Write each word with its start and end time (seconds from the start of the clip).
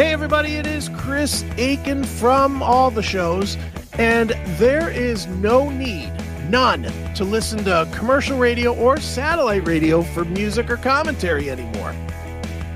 Hey, 0.00 0.14
everybody, 0.14 0.54
it 0.54 0.66
is 0.66 0.88
Chris 0.96 1.44
Akin 1.58 2.04
from 2.04 2.62
all 2.62 2.90
the 2.90 3.02
shows, 3.02 3.58
and 3.98 4.30
there 4.56 4.88
is 4.88 5.26
no 5.26 5.68
need, 5.68 6.10
none, 6.48 6.84
to 7.16 7.22
listen 7.22 7.62
to 7.64 7.86
commercial 7.92 8.38
radio 8.38 8.74
or 8.74 8.98
satellite 8.98 9.68
radio 9.68 10.00
for 10.00 10.24
music 10.24 10.70
or 10.70 10.78
commentary 10.78 11.50
anymore. 11.50 11.94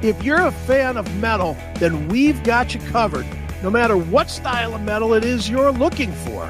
If 0.02 0.22
you're 0.22 0.42
a 0.42 0.52
fan 0.52 0.98
of 0.98 1.16
metal, 1.16 1.56
then 1.76 2.08
we've 2.08 2.42
got 2.44 2.74
you 2.74 2.80
covered, 2.90 3.24
no 3.62 3.70
matter 3.70 3.96
what 3.96 4.28
style 4.28 4.74
of 4.74 4.82
metal 4.82 5.14
it 5.14 5.24
is 5.24 5.48
you're 5.48 5.72
looking 5.72 6.12
for. 6.12 6.44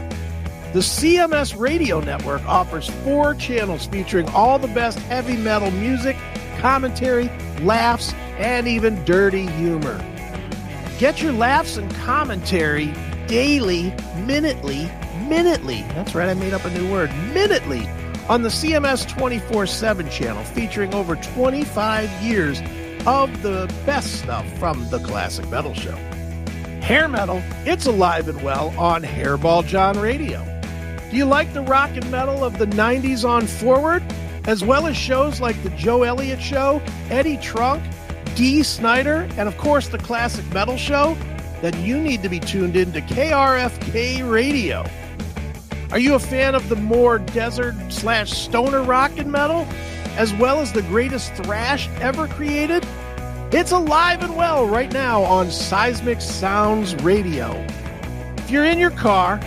The 0.72 0.80
CMS 0.80 1.56
Radio 1.56 2.00
Network 2.00 2.44
offers 2.48 2.88
four 3.04 3.36
channels 3.36 3.86
featuring 3.86 4.28
all 4.30 4.58
the 4.58 4.66
best 4.66 4.98
heavy 4.98 5.36
metal 5.36 5.70
music, 5.70 6.16
commentary, 6.58 7.30
laughs, 7.60 8.12
and 8.38 8.66
even 8.66 9.04
dirty 9.04 9.46
humor. 9.46 10.04
Get 10.98 11.20
your 11.20 11.32
laughs 11.32 11.76
and 11.76 11.92
commentary 11.96 12.94
daily, 13.26 13.92
minutely, 14.24 14.88
minutely. 15.28 15.82
That's 15.94 16.14
right, 16.14 16.28
I 16.28 16.34
made 16.34 16.52
up 16.52 16.64
a 16.64 16.70
new 16.70 16.90
word. 16.90 17.10
Minutely 17.32 17.88
on 18.28 18.42
the 18.42 18.48
CMS 18.48 19.08
24 19.08 19.66
7 19.66 20.08
channel, 20.08 20.44
featuring 20.44 20.94
over 20.94 21.16
25 21.16 22.10
years 22.22 22.60
of 23.06 23.42
the 23.42 23.72
best 23.84 24.20
stuff 24.20 24.46
from 24.58 24.88
the 24.90 25.00
classic 25.00 25.48
metal 25.50 25.74
show. 25.74 25.96
Hair 26.80 27.08
metal, 27.08 27.42
it's 27.66 27.86
alive 27.86 28.28
and 28.28 28.40
well 28.42 28.72
on 28.78 29.02
Hairball 29.02 29.66
John 29.66 29.98
Radio. 29.98 30.44
Do 31.10 31.16
you 31.16 31.24
like 31.24 31.52
the 31.52 31.62
rock 31.62 31.90
and 31.90 32.08
metal 32.10 32.44
of 32.44 32.58
the 32.58 32.66
90s 32.66 33.28
on 33.28 33.46
forward? 33.46 34.02
As 34.46 34.62
well 34.62 34.86
as 34.86 34.96
shows 34.96 35.40
like 35.40 35.60
The 35.62 35.70
Joe 35.70 36.02
Elliott 36.02 36.40
Show, 36.40 36.82
Eddie 37.08 37.38
Trunk, 37.38 37.82
Dee 38.34 38.62
Snider, 38.62 39.28
and 39.36 39.48
of 39.48 39.56
course 39.58 39.88
the 39.88 39.98
Classic 39.98 40.44
Metal 40.52 40.76
Show? 40.76 41.16
Then 41.62 41.84
you 41.84 41.98
need 41.98 42.22
to 42.22 42.28
be 42.28 42.40
tuned 42.40 42.76
in 42.76 42.92
to 42.92 43.00
KRFK 43.00 44.30
Radio. 44.30 44.84
Are 45.92 45.98
you 45.98 46.14
a 46.14 46.18
fan 46.18 46.54
of 46.54 46.68
the 46.68 46.76
more 46.76 47.18
desert 47.18 47.74
slash 47.88 48.32
stoner 48.32 48.82
rock 48.82 49.16
and 49.16 49.30
metal, 49.30 49.66
as 50.16 50.34
well 50.34 50.58
as 50.58 50.72
the 50.72 50.82
greatest 50.82 51.32
thrash 51.34 51.88
ever 52.00 52.26
created? 52.26 52.84
It's 53.52 53.70
alive 53.70 54.22
and 54.24 54.36
well 54.36 54.66
right 54.66 54.92
now 54.92 55.22
on 55.22 55.52
Seismic 55.52 56.20
Sounds 56.20 56.94
Radio. 56.96 57.52
If 58.38 58.50
you're 58.50 58.64
in 58.64 58.80
your 58.80 58.90
car, 58.90 59.40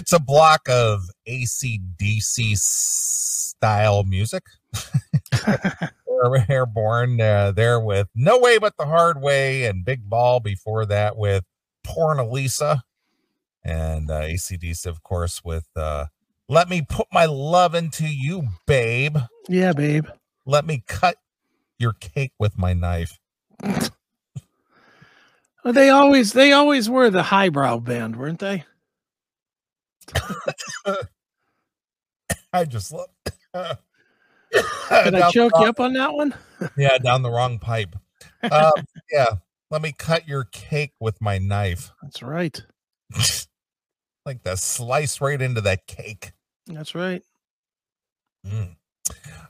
It's 0.05 0.13
a 0.13 0.19
block 0.19 0.69
of 0.69 1.09
ACDC 1.27 2.55
style 2.59 4.03
music. 4.03 4.43
Airborne 6.47 7.19
uh, 7.19 7.53
there 7.53 7.79
with 7.79 8.07
No 8.13 8.37
Way 8.37 8.59
But 8.59 8.77
the 8.77 8.85
Hard 8.85 9.19
Way 9.19 9.65
and 9.65 9.83
Big 9.83 10.07
Ball 10.07 10.39
before 10.39 10.85
that 10.85 11.17
with 11.17 11.43
Porn 11.83 12.19
Lisa 12.31 12.83
and 13.63 14.11
uh, 14.11 14.21
ACDC, 14.21 14.85
of 14.85 15.01
course, 15.01 15.43
with 15.43 15.65
uh, 15.75 16.05
Let 16.47 16.69
Me 16.69 16.83
Put 16.87 17.07
My 17.11 17.25
Love 17.25 17.73
Into 17.73 18.05
You, 18.05 18.49
Babe. 18.67 19.17
Yeah, 19.49 19.73
babe. 19.73 20.05
Let 20.45 20.67
me 20.67 20.83
cut 20.85 21.17
your 21.79 21.93
cake 21.93 22.33
with 22.37 22.59
my 22.59 22.73
knife. 22.73 23.19
they 25.63 25.89
always 25.89 26.33
they 26.33 26.51
always 26.51 26.91
were 26.91 27.09
the 27.09 27.23
highbrow 27.23 27.79
band, 27.79 28.17
weren't 28.17 28.37
they? 28.37 28.65
I 32.53 32.65
just 32.65 32.91
love. 32.91 33.09
Did 33.53 35.15
I 35.15 35.31
choke 35.31 35.53
you 35.59 35.65
up 35.65 35.79
on 35.79 35.93
that 35.93 36.13
one? 36.13 36.33
yeah, 36.77 36.97
down 36.97 37.21
the 37.21 37.29
wrong 37.29 37.59
pipe. 37.59 37.95
Um, 38.43 38.71
yeah, 39.11 39.27
let 39.71 39.81
me 39.81 39.91
cut 39.91 40.27
your 40.27 40.45
cake 40.45 40.93
with 40.99 41.21
my 41.21 41.37
knife. 41.37 41.91
That's 42.01 42.23
right. 42.23 42.61
like 44.25 44.43
the 44.43 44.55
slice 44.55 45.19
right 45.21 45.41
into 45.41 45.61
that 45.61 45.87
cake. 45.87 46.31
That's 46.67 46.95
right. 46.95 47.23
Mm. 48.47 48.75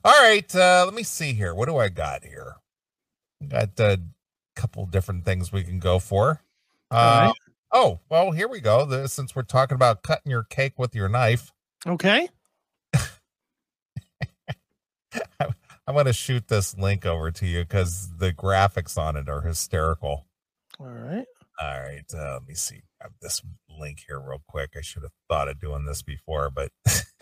All 0.03 0.21
right, 0.21 0.55
uh, 0.55 0.83
let 0.85 0.93
me 0.93 1.03
see 1.03 1.33
here. 1.33 1.55
What 1.55 1.67
do 1.67 1.77
I 1.77 1.89
got 1.89 2.23
here? 2.23 2.55
Got 3.47 3.79
a 3.79 3.99
couple 4.55 4.85
different 4.85 5.25
things 5.25 5.51
we 5.51 5.63
can 5.63 5.79
go 5.79 5.99
for. 5.99 6.41
Uh, 6.91 7.27
right. 7.27 7.33
Oh, 7.77 7.99
well, 8.07 8.31
here 8.31 8.47
we 8.47 8.61
go. 8.61 9.05
Since 9.05 9.35
we're 9.35 9.41
talking 9.43 9.75
about 9.75 10.01
cutting 10.01 10.31
your 10.31 10.43
cake 10.43 10.79
with 10.79 10.95
your 10.95 11.09
knife. 11.09 11.51
Okay. 11.85 12.29
I, 12.95 13.01
I'm 15.85 15.93
going 15.93 16.05
to 16.05 16.13
shoot 16.13 16.47
this 16.47 16.77
link 16.77 17.05
over 17.05 17.31
to 17.31 17.45
you 17.45 17.63
because 17.63 18.15
the 18.17 18.31
graphics 18.31 18.97
on 18.97 19.17
it 19.17 19.27
are 19.27 19.41
hysterical. 19.41 20.25
All 20.79 20.87
right. 20.87 21.25
All 21.61 21.81
right. 21.81 22.05
Uh, 22.13 22.35
let 22.35 22.47
me 22.47 22.53
see. 22.53 22.81
I 23.01 23.03
have 23.03 23.11
this 23.21 23.41
link 23.77 24.05
here 24.07 24.21
real 24.21 24.41
quick. 24.47 24.69
I 24.77 24.81
should 24.81 25.03
have 25.03 25.11
thought 25.27 25.49
of 25.49 25.59
doing 25.59 25.83
this 25.83 26.01
before, 26.01 26.49
but 26.49 26.71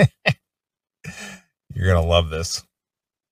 you're 1.73 1.87
going 1.87 1.99
to 1.99 2.07
love 2.07 2.29
this. 2.29 2.61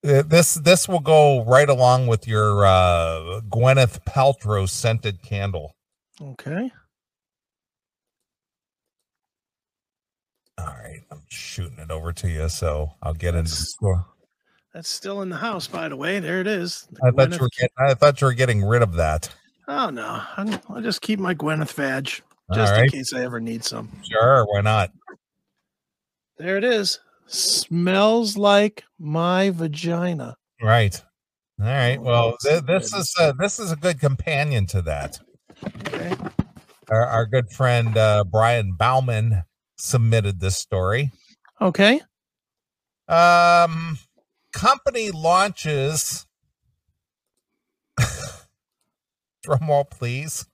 Uh, 0.03 0.23
this 0.23 0.55
this 0.55 0.87
will 0.87 0.99
go 0.99 1.45
right 1.45 1.69
along 1.69 2.07
with 2.07 2.27
your 2.27 2.65
uh, 2.65 3.41
Gwyneth 3.47 4.03
Paltrow 4.05 4.67
scented 4.67 5.21
candle. 5.21 5.75
Okay. 6.19 6.71
All 10.61 10.67
right, 10.67 11.01
I'm 11.11 11.23
shooting 11.27 11.79
it 11.79 11.89
over 11.89 12.13
to 12.13 12.29
you, 12.29 12.47
so 12.49 12.91
I'll 13.01 13.13
get 13.13 13.33
into 13.35 13.49
the 13.49 13.57
store. 13.57 14.05
That's 14.73 14.89
still 14.89 15.21
in 15.21 15.29
the 15.29 15.37
house, 15.37 15.67
by 15.67 15.89
the 15.89 15.95
way. 15.95 16.19
There 16.19 16.39
it 16.39 16.47
is. 16.47 16.87
The 16.91 17.07
I 17.07 17.11
thought 17.11 17.31
you 17.33 17.39
were 17.39 17.49
getting, 17.49 17.75
I 17.79 17.93
thought 17.95 18.21
you 18.21 18.27
were 18.27 18.33
getting 18.33 18.63
rid 18.63 18.81
of 18.81 18.93
that. 18.93 19.29
Oh 19.67 19.89
no, 19.89 20.21
I'll 20.37 20.81
just 20.81 21.01
keep 21.01 21.19
my 21.19 21.33
Gwyneth 21.33 21.73
vag 21.73 22.05
just 22.53 22.71
right. 22.73 22.83
in 22.83 22.89
case 22.89 23.13
I 23.13 23.23
ever 23.23 23.39
need 23.39 23.63
some. 23.63 23.89
Sure, 24.09 24.45
why 24.45 24.61
not? 24.61 24.91
There 26.37 26.57
it 26.57 26.63
is. 26.63 26.99
Smells 27.27 28.37
like 28.37 28.83
my 28.99 29.49
vagina. 29.51 30.35
Right. 30.61 31.01
All 31.59 31.67
right. 31.67 31.97
Oh, 31.97 32.03
well, 32.03 32.37
th- 32.41 32.63
this 32.63 32.93
is 32.93 33.13
a, 33.19 33.33
this 33.33 33.59
is 33.59 33.71
a 33.71 33.75
good 33.75 33.99
companion 33.99 34.65
to 34.67 34.81
that. 34.81 35.19
Okay. 35.87 36.15
Our, 36.89 37.05
our 37.05 37.25
good 37.25 37.49
friend 37.51 37.95
uh, 37.95 38.23
Brian 38.23 38.73
Bauman 38.73 39.43
submitted 39.81 40.39
this 40.39 40.57
story. 40.57 41.11
Okay. 41.59 42.01
Um, 43.07 43.97
company 44.53 45.11
launches. 45.11 46.25
Drumroll, 49.45 49.89
please. 49.89 50.45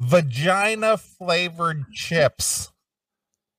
Vagina 0.00 0.98
flavored 0.98 1.84
chips. 1.92 2.72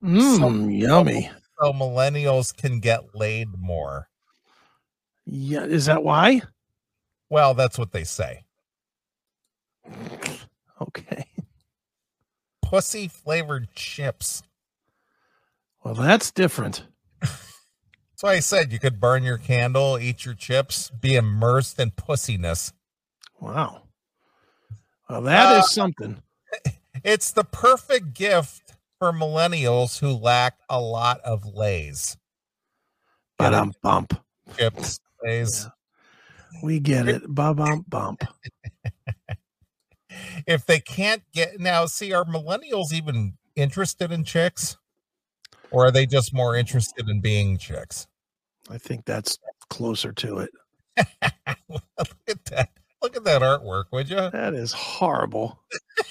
Mmm, 0.04 0.38
so, 0.38 0.70
yummy. 0.70 1.32
So 1.60 1.74
millennials 1.74 2.56
can 2.56 2.80
get 2.80 3.16
laid 3.16 3.48
more. 3.58 4.10
Yeah, 5.26 5.64
is 5.64 5.86
that 5.88 6.04
why? 6.04 6.42
Well, 7.30 7.56
that's 7.56 7.80
what 7.80 7.92
they 7.92 8.04
say. 8.04 8.44
Okay 10.80 11.26
pussy 12.66 13.08
flavored 13.08 13.68
chips. 13.76 14.42
Well, 15.84 15.94
that's 15.94 16.32
different. 16.32 16.84
That's 17.22 18.22
why 18.22 18.34
I 18.34 18.40
said 18.40 18.72
you 18.72 18.80
could 18.80 19.00
burn 19.00 19.24
your 19.24 19.38
candle, 19.38 20.00
eat 20.00 20.26
your 20.26 20.34
chips, 20.34 20.90
be 20.90 21.16
immersed 21.16 21.80
in 21.80 21.92
pussiness. 21.92 22.74
Wow. 23.40 23.84
Well, 25.10 25.22
that 25.22 25.56
uh, 25.56 25.60
is 25.60 25.72
something. 25.72 26.24
It's 27.04 27.32
the 27.32 27.44
perfect 27.44 28.14
gift 28.16 28.74
for 28.98 29.12
millennials 29.12 30.00
who 30.00 30.14
lack 30.14 30.56
a 30.70 30.80
lot 30.82 31.22
of 31.22 31.46
lays. 31.46 32.18
But 33.38 33.54
I'm 33.54 33.74
bump. 33.84 34.20
Chips, 34.58 35.00
lays. 35.24 35.68
Yeah. 36.54 36.60
We 36.64 36.80
get 36.80 37.08
it. 37.08 37.24
Bump, 37.28 37.58
bump, 37.58 37.90
bump 37.90 38.24
if 40.48 40.66
they 40.66 40.80
can't 40.80 41.24
get 41.34 41.60
now, 41.60 41.86
see, 41.86 42.14
are 42.14 42.26
millennials 42.26 42.94
even 42.94 43.34
interested 43.56 44.12
in 44.12 44.24
chicks, 44.24 44.78
or 45.72 45.88
are 45.88 45.92
they 45.92 46.06
just 46.06 46.34
more 46.34 46.56
interested 46.56 47.10
in 47.10 47.22
being 47.22 47.58
chicks? 47.58 48.08
I 48.70 48.78
think 48.78 49.06
that's 49.06 49.38
closer 49.70 50.12
to 50.14 50.40
it. 50.40 50.50
Look 51.70 52.16
at 52.28 52.46
that. 52.46 52.70
Look 53.02 53.16
at 53.16 53.24
that 53.26 53.42
artwork, 53.42 53.86
would 53.92 54.10
you? 54.10 54.16
That 54.16 54.54
is 54.54 54.74
horrible. 54.74 55.60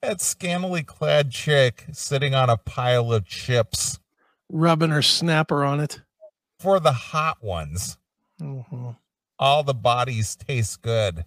that 0.00 0.20
scantily 0.20 0.82
clad 0.82 1.30
chick 1.30 1.86
sitting 1.92 2.34
on 2.34 2.48
a 2.48 2.56
pile 2.56 3.12
of 3.12 3.26
chips. 3.26 3.98
Rubbing 4.48 4.90
her 4.90 5.02
snapper 5.02 5.64
on 5.64 5.80
it. 5.80 6.00
For 6.60 6.80
the 6.80 6.92
hot 6.92 7.42
ones. 7.42 7.98
Mm-hmm. 8.40 8.90
All 9.38 9.62
the 9.62 9.74
bodies 9.74 10.36
taste 10.36 10.82
good. 10.82 11.24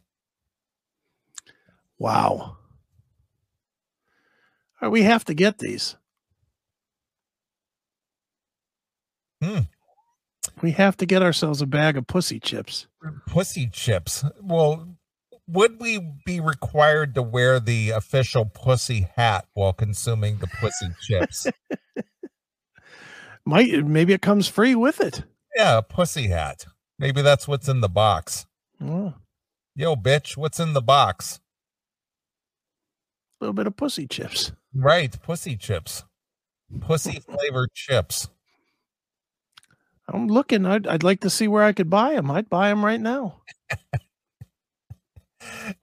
Wow. 2.02 2.58
Right, 4.82 4.90
we 4.90 5.04
have 5.04 5.24
to 5.26 5.36
get 5.36 5.60
these. 5.60 5.98
Hmm. 9.40 9.60
We 10.64 10.72
have 10.72 10.98
to 10.98 11.06
get 11.06 11.22
ourselves 11.22 11.62
a 11.62 11.68
bag 11.68 11.98
of 11.98 12.08
pussy 12.08 12.40
chips. 12.40 12.88
Pussy 13.28 13.70
chips. 13.72 14.26
Well, 14.42 14.98
would 15.48 15.80
we 15.80 16.00
be 16.26 16.40
required 16.40 17.14
to 17.14 17.22
wear 17.22 17.60
the 17.60 17.92
official 17.92 18.46
pussy 18.46 19.08
hat 19.16 19.46
while 19.54 19.72
consuming 19.72 20.40
the 20.40 20.48
pussy 20.48 20.88
chips? 21.02 21.46
Might 23.46 23.86
maybe 23.86 24.14
it 24.14 24.24
comes 24.24 24.48
free 24.48 24.74
with 24.74 25.02
it. 25.02 25.24
Yeah, 25.56 25.78
a 25.78 25.82
pussy 25.84 26.30
hat. 26.30 26.66
Maybe 26.98 27.22
that's 27.22 27.48
what's 27.48 27.70
in 27.70 27.82
the 27.82 27.90
box. 27.90 28.48
Oh. 28.84 29.14
Yo, 29.76 29.96
bitch, 29.96 30.36
what's 30.36 30.60
in 30.60 30.74
the 30.74 30.82
box? 30.82 31.41
A 33.42 33.44
little 33.44 33.54
bit 33.54 33.66
of 33.66 33.76
pussy 33.76 34.06
chips. 34.06 34.52
Right, 34.72 35.20
pussy 35.24 35.58
chips. 35.58 36.04
Pussy 36.80 37.20
flavored 37.20 37.74
chips. 37.74 38.30
I'm 40.08 40.28
looking. 40.28 40.68
I'd, 40.68 40.86
I'd 40.86 41.02
like 41.02 41.22
to 41.22 41.30
see 41.32 41.48
where 41.48 41.64
I 41.64 41.74
could 41.74 41.90
buy 41.90 42.14
them. 42.14 42.30
I'd 42.30 42.52
buy 42.52 42.70
them 42.70 42.86
right 42.86 43.02
now. 43.02 43.42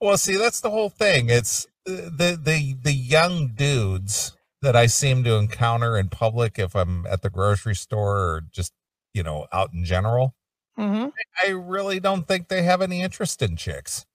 well, 0.01 0.17
see, 0.17 0.37
that's 0.37 0.61
the 0.61 0.69
whole 0.69 0.89
thing. 0.89 1.29
It's 1.29 1.67
uh, 1.85 2.07
the 2.15 2.39
the 2.41 2.77
the 2.81 2.93
young 2.93 3.49
dudes 3.49 4.37
that 4.61 4.77
I 4.77 4.85
seem 4.85 5.25
to 5.25 5.35
encounter 5.35 5.97
in 5.97 6.07
public 6.07 6.57
if 6.57 6.77
I'm 6.77 7.05
at 7.07 7.23
the 7.23 7.29
grocery 7.29 7.75
store 7.75 8.19
or 8.19 8.41
just 8.49 8.71
you 9.13 9.21
know 9.21 9.47
out 9.51 9.73
in 9.73 9.83
general. 9.83 10.33
Mm-hmm. 10.77 11.09
I 11.45 11.49
really 11.49 11.99
don't 11.99 12.25
think 12.25 12.47
they 12.47 12.63
have 12.63 12.81
any 12.81 13.01
interest 13.01 13.41
in 13.41 13.57
chicks. 13.57 14.05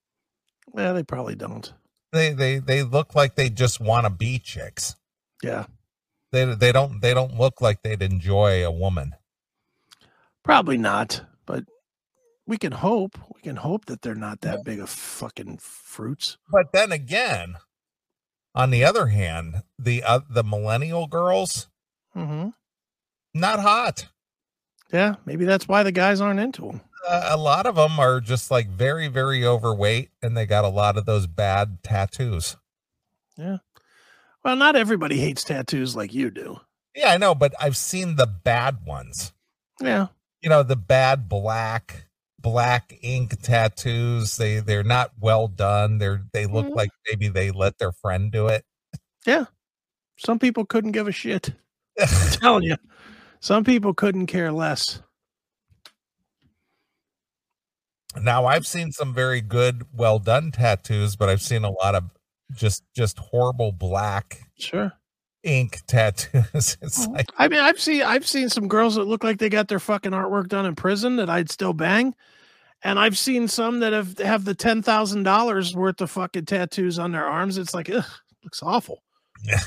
Yeah, 0.74 0.94
they 0.94 1.02
probably 1.02 1.34
don't. 1.34 1.74
They 2.14 2.32
they 2.32 2.58
they 2.60 2.84
look 2.84 3.16
like 3.16 3.34
they 3.34 3.50
just 3.50 3.80
want 3.80 4.06
to 4.06 4.10
be 4.10 4.38
chicks. 4.38 4.94
Yeah. 5.42 5.66
They 6.30 6.44
they 6.44 6.70
don't 6.70 7.00
they 7.00 7.12
don't 7.12 7.36
look 7.36 7.60
like 7.60 7.82
they'd 7.82 8.02
enjoy 8.02 8.64
a 8.64 8.70
woman. 8.70 9.16
Probably 10.44 10.78
not, 10.78 11.22
but 11.44 11.64
we 12.46 12.56
can 12.56 12.70
hope. 12.70 13.18
We 13.34 13.40
can 13.40 13.56
hope 13.56 13.86
that 13.86 14.02
they're 14.02 14.14
not 14.14 14.42
that 14.42 14.64
big 14.64 14.78
of 14.78 14.90
fucking 14.90 15.58
fruits. 15.58 16.38
But 16.52 16.72
then 16.72 16.92
again, 16.92 17.56
on 18.54 18.70
the 18.70 18.84
other 18.84 19.08
hand, 19.08 19.62
the 19.76 20.04
uh, 20.04 20.20
the 20.30 20.44
millennial 20.44 21.08
girls, 21.08 21.68
mm-hmm. 22.14 22.50
not 23.34 23.58
hot. 23.58 24.06
Yeah, 24.92 25.16
maybe 25.26 25.44
that's 25.44 25.66
why 25.66 25.82
the 25.82 25.90
guys 25.90 26.20
aren't 26.20 26.38
into 26.38 26.62
them. 26.62 26.80
Uh, 27.06 27.28
a 27.30 27.36
lot 27.36 27.66
of 27.66 27.76
them 27.76 27.98
are 27.98 28.20
just 28.20 28.50
like 28.50 28.68
very, 28.68 29.08
very 29.08 29.44
overweight, 29.44 30.10
and 30.22 30.36
they 30.36 30.46
got 30.46 30.64
a 30.64 30.68
lot 30.68 30.96
of 30.96 31.06
those 31.06 31.26
bad 31.26 31.82
tattoos. 31.82 32.56
Yeah. 33.36 33.58
Well, 34.44 34.56
not 34.56 34.76
everybody 34.76 35.18
hates 35.18 35.44
tattoos 35.44 35.96
like 35.96 36.12
you 36.14 36.30
do. 36.30 36.60
Yeah, 36.94 37.12
I 37.12 37.16
know, 37.16 37.34
but 37.34 37.54
I've 37.60 37.76
seen 37.76 38.16
the 38.16 38.26
bad 38.26 38.86
ones. 38.86 39.32
Yeah. 39.80 40.08
You 40.42 40.50
know, 40.50 40.62
the 40.62 40.76
bad 40.76 41.28
black 41.28 42.06
black 42.38 42.96
ink 43.02 43.40
tattoos. 43.42 44.36
They 44.36 44.60
they're 44.60 44.84
not 44.84 45.12
well 45.18 45.48
done. 45.48 45.98
They're 45.98 46.22
they 46.32 46.46
look 46.46 46.66
mm-hmm. 46.66 46.76
like 46.76 46.90
maybe 47.10 47.28
they 47.28 47.50
let 47.50 47.78
their 47.78 47.92
friend 47.92 48.30
do 48.30 48.46
it. 48.46 48.64
Yeah. 49.26 49.46
Some 50.16 50.38
people 50.38 50.64
couldn't 50.64 50.92
give 50.92 51.08
a 51.08 51.12
shit. 51.12 51.52
I'm 52.00 52.30
telling 52.30 52.64
you. 52.64 52.76
Some 53.40 53.64
people 53.64 53.94
couldn't 53.94 54.26
care 54.26 54.52
less. 54.52 55.02
Now 58.20 58.46
I've 58.46 58.66
seen 58.66 58.92
some 58.92 59.12
very 59.12 59.40
good, 59.40 59.86
well 59.92 60.18
done 60.18 60.52
tattoos, 60.52 61.16
but 61.16 61.28
I've 61.28 61.42
seen 61.42 61.64
a 61.64 61.70
lot 61.70 61.94
of 61.94 62.10
just 62.52 62.82
just 62.94 63.18
horrible 63.18 63.72
black 63.72 64.38
sure 64.58 64.92
ink 65.42 65.80
tattoos. 65.86 66.76
it's 66.82 67.06
oh, 67.06 67.10
like 67.10 67.26
I 67.38 67.48
mean 67.48 67.60
I've 67.60 67.80
seen 67.80 68.02
I've 68.02 68.26
seen 68.26 68.48
some 68.48 68.68
girls 68.68 68.94
that 68.96 69.04
look 69.04 69.24
like 69.24 69.38
they 69.38 69.48
got 69.48 69.68
their 69.68 69.78
fucking 69.78 70.12
artwork 70.12 70.48
done 70.48 70.66
in 70.66 70.74
prison 70.74 71.16
that 71.16 71.30
I'd 71.30 71.50
still 71.50 71.72
bang. 71.72 72.14
And 72.82 72.98
I've 72.98 73.16
seen 73.16 73.48
some 73.48 73.80
that 73.80 73.94
have 73.94 74.18
have 74.18 74.44
the 74.44 74.54
ten 74.54 74.82
thousand 74.82 75.22
dollars 75.22 75.74
worth 75.74 76.00
of 76.00 76.10
fucking 76.10 76.44
tattoos 76.44 76.98
on 76.98 77.12
their 77.12 77.24
arms. 77.24 77.56
It's 77.56 77.72
like, 77.72 77.88
ugh, 77.88 78.04
looks 78.42 78.62
awful. 78.62 79.02
Yeah. 79.42 79.60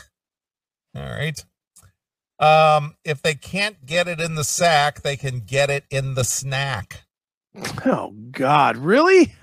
All 0.96 1.02
right. 1.02 1.44
Um, 2.40 2.96
if 3.04 3.24
they 3.24 3.34
can't 3.34 3.86
get 3.86 4.08
it 4.08 4.22
in 4.22 4.36
the 4.36 4.44
sack, 4.44 5.02
they 5.02 5.18
can 5.18 5.40
get 5.40 5.72
it 5.72 5.86
in 5.90 6.14
the 6.14 6.24
snack. 6.24 7.07
Oh 7.86 8.14
God, 8.32 8.78
really? 8.78 9.34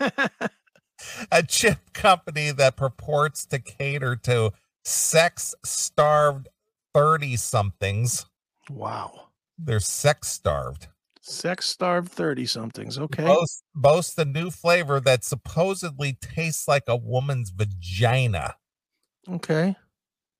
a 1.30 1.42
chip 1.46 1.78
company 1.92 2.50
that 2.50 2.76
purports 2.76 3.46
to 3.46 3.58
cater 3.58 4.16
to 4.16 4.52
sex 4.84 5.54
starved 5.64 6.48
30 6.94 7.36
somethings. 7.36 8.26
Wow. 8.70 9.28
They're 9.58 9.80
sex 9.80 10.28
starved. 10.28 10.88
Sex 11.20 11.66
starved 11.66 12.10
30 12.10 12.46
somethings. 12.46 12.98
Okay. 12.98 13.24
Boast, 13.24 13.62
boast 13.74 14.16
the 14.16 14.24
new 14.24 14.50
flavor 14.50 14.98
that 15.00 15.24
supposedly 15.24 16.18
tastes 16.20 16.66
like 16.66 16.84
a 16.88 16.96
woman's 16.96 17.50
vagina. 17.50 18.56
Okay. 19.28 19.76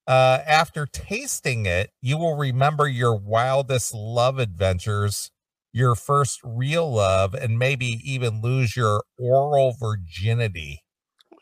Uh, 0.06 0.38
after 0.46 0.86
tasting 0.86 1.66
it, 1.66 1.90
you 2.00 2.18
will 2.18 2.36
remember 2.36 2.88
your 2.88 3.16
wildest 3.16 3.94
love 3.94 4.38
adventures, 4.38 5.30
your 5.72 5.94
first 5.94 6.40
real 6.44 6.92
love, 6.92 7.34
and 7.34 7.58
maybe 7.58 8.00
even 8.04 8.42
lose 8.42 8.76
your 8.76 9.04
oral 9.18 9.76
virginity. 9.78 10.82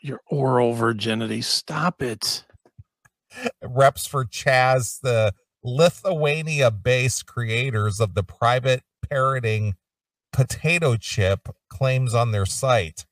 Your 0.01 0.19
oral 0.29 0.73
virginity. 0.73 1.41
Stop 1.41 2.01
it. 2.01 2.45
Reps 3.63 4.05
for 4.05 4.25
Chaz, 4.25 4.99
the 5.01 5.33
Lithuania 5.63 6.71
based 6.71 7.25
creators 7.25 7.99
of 7.99 8.13
the 8.13 8.23
private 8.23 8.83
parroting 9.09 9.75
potato 10.31 10.97
chip, 10.97 11.49
claims 11.69 12.13
on 12.13 12.31
their 12.31 12.45
site. 12.45 13.05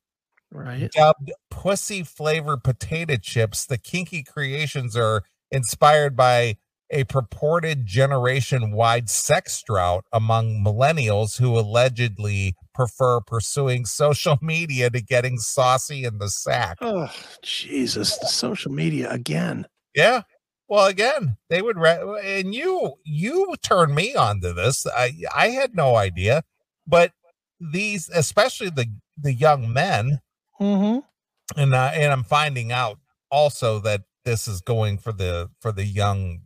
Right. 0.52 0.92
Dubbed 0.92 1.32
pussy 1.52 2.04
flavored 2.04 2.64
potato 2.64 3.18
chips, 3.18 3.66
the 3.66 3.78
kinky 3.78 4.24
creations 4.24 4.96
are 4.96 5.24
inspired 5.52 6.16
by 6.16 6.58
a 6.92 7.04
purported 7.04 7.86
generation 7.86 8.72
wide 8.72 9.10
sex 9.10 9.62
drought 9.62 10.06
among 10.12 10.64
millennials 10.66 11.40
who 11.40 11.58
allegedly 11.58 12.56
prefer 12.74 13.22
pursuing 13.22 13.86
social 13.86 14.40
media 14.42 14.90
to 14.90 15.02
getting 15.02 15.38
saucy 15.38 16.04
in 16.04 16.18
the 16.18 16.30
sack. 16.30 16.78
Oh, 16.82 17.12
Jesus. 17.44 18.18
The 18.18 18.28
social 18.28 18.72
media 18.72 19.10
again. 19.12 19.68
Yeah. 19.94 20.24
Well, 20.68 20.88
again, 20.88 21.38
they 21.50 21.62
would, 21.62 21.78
re- 21.78 22.20
and 22.40 22.54
you, 22.54 22.94
you 23.04 23.56
turned 23.62 23.94
me 23.94 24.16
on 24.16 24.42
to 24.42 24.54
this. 24.54 24.86
I, 24.88 25.14
I 25.36 25.50
had 25.50 25.76
no 25.76 25.96
idea, 25.96 26.44
but 26.88 27.12
these, 27.60 28.10
especially 28.10 28.70
the, 28.70 28.88
the 29.18 29.34
young 29.34 29.72
men, 29.74 30.22
Mm-hmm. 30.60 31.00
And 31.60 31.74
uh, 31.74 31.92
and 31.94 32.12
I'm 32.12 32.24
finding 32.24 32.72
out 32.72 33.00
also 33.32 33.80
that 33.80 34.02
this 34.30 34.48
is 34.48 34.62
going 34.62 34.98
for 34.98 35.12
the 35.12 35.50
for 35.60 35.72
the 35.72 35.86
young 35.86 36.42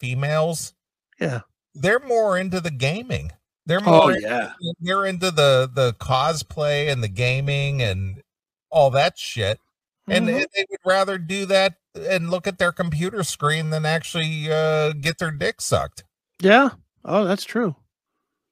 females. 0.00 0.74
Yeah, 1.20 1.40
they're 1.74 2.00
more 2.00 2.38
into 2.38 2.60
the 2.60 2.70
gaming. 2.70 3.32
They're 3.66 3.80
more. 3.80 4.04
Oh 4.04 4.08
yeah. 4.08 4.52
Into, 4.60 4.74
they're 4.80 5.04
into 5.04 5.30
the 5.30 5.70
the 5.72 5.94
cosplay 5.94 6.90
and 6.90 7.02
the 7.02 7.08
gaming 7.08 7.82
and 7.82 8.22
all 8.70 8.90
that 8.90 9.18
shit. 9.18 9.60
And 10.06 10.26
mm-hmm. 10.26 10.38
they 10.38 10.64
would 10.70 10.80
rather 10.86 11.18
do 11.18 11.44
that 11.46 11.74
and 11.94 12.30
look 12.30 12.46
at 12.46 12.58
their 12.58 12.72
computer 12.72 13.22
screen 13.22 13.68
than 13.68 13.84
actually 13.84 14.50
uh, 14.50 14.92
get 14.92 15.18
their 15.18 15.30
dick 15.30 15.60
sucked. 15.60 16.04
Yeah. 16.40 16.70
Oh, 17.04 17.24
that's 17.24 17.44
true. 17.44 17.76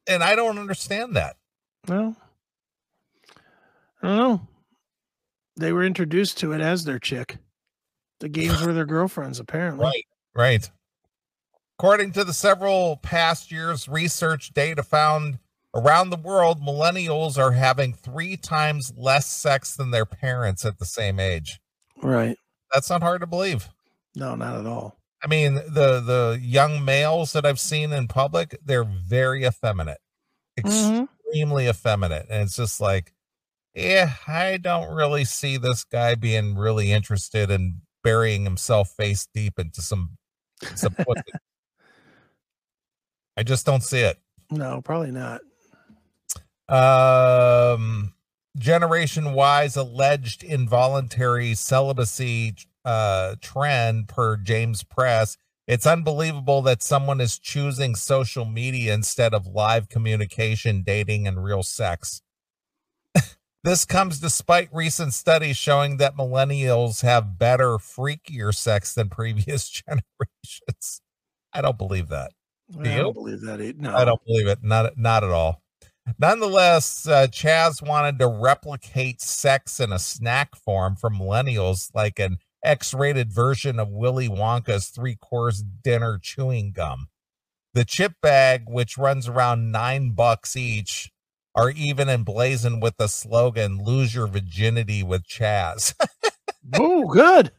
And 0.06 0.23
I 0.23 0.37
don't 0.37 0.59
understand 0.59 1.16
that. 1.16 1.37
Well, 1.88 2.14
I 4.02 4.09
don't 4.09 4.16
know 4.16 4.40
they 5.56 5.73
were 5.73 5.85
introduced 5.85 6.38
to 6.38 6.52
it 6.52 6.61
as 6.61 6.85
their 6.85 6.99
chick. 6.99 7.38
The 8.20 8.28
games 8.28 8.62
were 8.62 8.73
their 8.73 8.87
girlfriends, 8.87 9.38
apparently. 9.40 9.85
Right, 9.85 10.04
right. 10.35 10.70
According 11.78 12.12
to 12.12 12.25
the 12.25 12.32
several 12.32 12.96
past 12.96 13.52
years' 13.52 13.88
research, 13.88 14.54
data 14.54 14.82
found 14.82 15.38
Around 15.76 16.08
the 16.08 16.16
world, 16.16 16.62
millennials 16.62 17.37
are 17.37 17.52
having 17.52 17.92
three 17.92 18.38
times 18.38 18.94
less 18.96 19.26
sex 19.26 19.76
than 19.76 19.90
their 19.90 20.06
parents 20.06 20.64
at 20.64 20.78
the 20.78 20.87
same 20.87 21.20
age. 21.20 21.61
Right. 22.02 22.38
That's 22.73 22.88
not 22.88 23.02
hard 23.02 23.20
to 23.20 23.26
believe. 23.26 23.68
No, 24.14 24.35
not 24.37 24.56
at 24.58 24.64
all. 24.64 24.96
I 25.23 25.26
mean, 25.26 25.56
the 25.56 26.00
the 26.00 26.38
young 26.40 26.82
males 26.82 27.35
that 27.35 27.44
I've 27.44 27.61
seen 27.61 27.92
in 27.92 28.08
public, 28.08 28.58
they're 28.64 28.85
very 28.85 29.44
effeminate, 29.44 29.99
Mhm. 30.58 31.08
extremely 31.28 31.68
effeminate, 31.68 32.26
and 32.30 32.44
it's 32.44 32.56
just 32.56 32.80
like, 32.80 33.12
yeah, 33.75 34.14
I 34.26 34.56
don't 34.56 34.94
really 34.94 35.26
see 35.26 35.58
this 35.58 35.85
guy 35.85 36.14
being 36.14 36.56
really 36.56 36.90
interested 36.90 37.50
in 37.50 37.82
burying 38.06 38.44
himself 38.44 38.90
face 38.90 39.26
deep 39.34 39.58
into 39.58 39.82
some 39.82 40.16
some 40.76 40.94
pussy. 40.94 41.32
I 43.36 43.42
just 43.42 43.66
don't 43.66 43.82
see 43.82 43.98
it. 43.98 44.16
No, 44.48 44.80
probably 44.80 45.10
not. 45.10 45.40
Um, 46.68 48.14
Generation 48.56 49.34
Y's 49.34 49.76
alleged 49.76 50.44
involuntary 50.44 51.54
celibacy 51.54 52.54
uh, 52.84 53.34
trend 53.40 54.06
per 54.06 54.36
James 54.36 54.84
Press. 54.84 55.36
It's 55.66 55.84
unbelievable 55.84 56.62
that 56.62 56.84
someone 56.84 57.20
is 57.20 57.40
choosing 57.40 57.96
social 57.96 58.44
media 58.44 58.94
instead 58.94 59.34
of 59.34 59.48
live 59.48 59.88
communication, 59.88 60.84
dating, 60.86 61.26
and 61.26 61.42
real 61.42 61.64
sex. 61.64 62.22
This 63.66 63.85
comes 63.85 64.20
despite 64.20 64.68
recent 64.73 65.12
studies 65.12 65.56
showing 65.56 65.96
that 65.96 66.16
millennials 66.16 67.02
have 67.02 67.37
better, 67.37 67.78
freakier 67.78 68.54
sex 68.54 68.94
than 68.94 69.08
previous 69.08 69.68
generations. 69.88 71.00
I 71.52 71.62
don't 71.62 71.76
believe 71.76 72.06
that. 72.11 72.30
I 72.78 72.94
you? 72.94 73.02
don't 73.02 73.14
believe 73.14 73.40
that. 73.40 73.76
No. 73.76 73.92
I 73.92 74.04
don't 74.04 74.25
believe 74.25 74.46
it. 74.46 74.61
Not 74.62 74.96
not 74.96 75.25
at 75.25 75.30
all. 75.30 75.62
Nonetheless, 76.16 77.08
uh, 77.08 77.26
Chaz 77.26 77.85
wanted 77.85 78.20
to 78.20 78.28
replicate 78.28 79.20
sex 79.20 79.80
in 79.80 79.90
a 79.90 79.99
snack 79.99 80.54
form 80.54 80.94
for 80.94 81.11
millennials, 81.11 81.90
like 81.92 82.20
an 82.20 82.38
X-rated 82.62 83.32
version 83.32 83.80
of 83.80 83.88
Willy 83.88 84.28
Wonka's 84.28 84.90
three-course 84.90 85.64
dinner 85.82 86.20
chewing 86.23 86.70
gum. 86.70 87.08
The 87.75 87.85
chip 87.85 88.12
bag, 88.23 88.66
which 88.68 88.96
runs 88.96 89.26
around 89.26 89.73
nine 89.73 90.12
bucks 90.12 90.56
each, 90.56 91.11
are 91.56 91.70
even 91.70 92.08
emblazoned 92.08 92.82
with 92.82 92.96
the 92.98 93.08
slogan 93.08 93.82
"Lose 93.84 94.14
your 94.14 94.28
virginity 94.28 95.02
with 95.02 95.26
Chaz." 95.26 95.94
Oh, 96.75 97.06
good. 97.06 97.52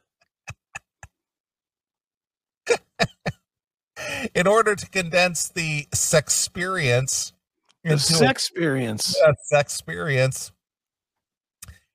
in 4.35 4.47
order 4.47 4.75
to 4.75 4.89
condense 4.89 5.49
the 5.49 5.87
sex 5.93 6.33
experience 6.33 7.33
The 7.83 7.97
sex 7.97 8.31
experience. 8.49 9.15
sex 9.15 9.39
experience 9.51 10.51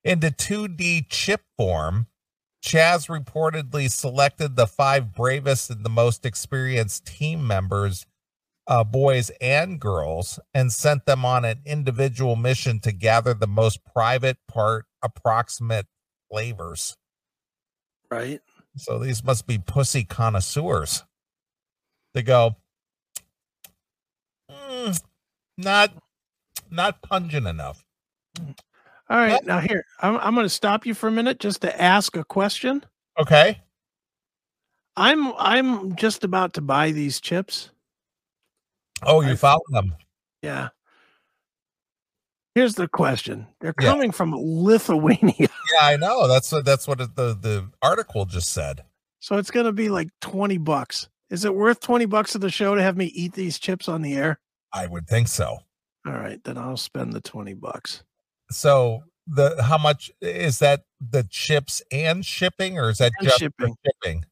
into 0.03 0.31
2D 0.31 1.07
chip 1.09 1.41
form, 1.57 2.07
Chaz 2.63 3.07
reportedly 3.09 3.89
selected 3.91 4.55
the 4.55 4.67
five 4.67 5.13
bravest 5.13 5.69
and 5.69 5.85
the 5.85 5.89
most 5.89 6.25
experienced 6.25 7.05
team 7.05 7.45
members, 7.45 8.05
uh, 8.67 8.83
boys 8.83 9.29
and 9.41 9.79
girls, 9.79 10.39
and 10.53 10.71
sent 10.71 11.05
them 11.05 11.25
on 11.25 11.45
an 11.45 11.59
individual 11.65 12.35
mission 12.35 12.79
to 12.81 12.91
gather 12.91 13.33
the 13.33 13.47
most 13.47 13.79
private 13.85 14.37
part 14.47 14.85
approximate 15.01 15.87
flavors. 16.31 16.95
Right. 18.09 18.41
So 18.77 18.99
these 18.99 19.23
must 19.23 19.45
be 19.47 19.57
pussy 19.57 20.03
connoisseurs. 20.03 21.03
They 22.13 22.21
go, 22.21 22.55
"Mm, 24.49 25.01
not, 25.57 25.93
not 26.69 27.01
pungent 27.01 27.47
enough. 27.47 27.83
All 29.09 29.17
right. 29.17 29.33
What? 29.33 29.45
Now 29.45 29.59
here, 29.59 29.85
I'm 29.99 30.17
I'm 30.17 30.33
going 30.33 30.45
to 30.45 30.49
stop 30.49 30.85
you 30.85 30.93
for 30.93 31.07
a 31.07 31.11
minute 31.11 31.39
just 31.39 31.61
to 31.61 31.81
ask 31.81 32.15
a 32.15 32.23
question. 32.23 32.83
Okay. 33.19 33.61
I'm 34.95 35.33
I'm 35.33 35.95
just 35.95 36.23
about 36.23 36.53
to 36.53 36.61
buy 36.61 36.91
these 36.91 37.19
chips. 37.19 37.69
Oh, 39.05 39.21
you 39.21 39.31
I- 39.31 39.35
follow 39.35 39.63
them. 39.69 39.95
Yeah. 40.41 40.69
Here's 42.55 42.75
the 42.75 42.87
question. 42.87 43.47
They're 43.61 43.73
Yeah. 43.79 43.87
coming 43.91 44.11
from 44.11 44.33
Lithuania. 44.35 45.33
Yeah, 45.73 45.87
I 45.87 45.95
know. 45.95 46.27
That's 46.27 46.51
what 46.51 46.65
that's 46.65 46.87
what 46.87 46.99
the 46.99 47.07
the 47.33 47.69
article 47.81 48.25
just 48.25 48.49
said. 48.51 48.83
So 49.21 49.37
it's 49.37 49.49
going 49.49 49.65
to 49.65 49.71
be 49.71 49.87
like 49.89 50.09
20 50.21 50.57
bucks. 50.59 51.07
Is 51.31 51.45
it 51.45 51.55
worth 51.55 51.79
20 51.79 52.05
bucks 52.05 52.35
of 52.35 52.41
the 52.41 52.49
show 52.51 52.75
to 52.75 52.81
have 52.83 52.97
me 52.97 53.05
eat 53.05 53.33
these 53.33 53.57
chips 53.57 53.87
on 53.87 54.01
the 54.03 54.13
air? 54.13 54.39
I 54.73 54.85
would 54.85 55.07
think 55.07 55.29
so. 55.29 55.57
All 56.05 56.13
right, 56.13 56.43
then 56.43 56.57
I'll 56.57 56.75
spend 56.77 57.13
the 57.13 57.21
20 57.21 57.53
bucks. 57.55 58.03
So 58.51 59.03
the 59.25 59.63
how 59.63 59.77
much 59.79 60.11
is 60.21 60.59
that 60.59 60.81
the 60.99 61.23
chips 61.23 61.81
and 61.91 62.23
shipping 62.25 62.77
or 62.77 62.89
is 62.89 62.97
that 62.99 63.13
And 63.19 63.29
just 63.29 63.39
shipping. 63.39 63.73
shipping? 63.85 64.25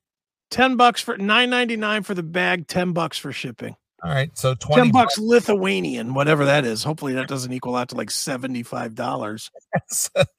10 0.51 0.75
bucks 0.75 1.01
for 1.01 1.17
9.99 1.17 2.05
for 2.05 2.13
the 2.13 2.23
bag, 2.23 2.67
10 2.67 2.91
bucks 2.91 3.17
for 3.17 3.31
shipping. 3.31 3.77
All 4.03 4.09
right. 4.11 4.35
So 4.37 4.55
20 4.55 4.81
10 4.83 4.91
bucks 4.91 5.17
Lithuanian, 5.19 6.13
whatever 6.13 6.45
that 6.45 6.65
is. 6.65 6.83
Hopefully 6.83 7.13
that 7.13 7.27
doesn't 7.27 7.53
equal 7.53 7.75
out 7.75 7.89
to 7.89 7.95
like 7.95 8.09
$75. 8.09 9.49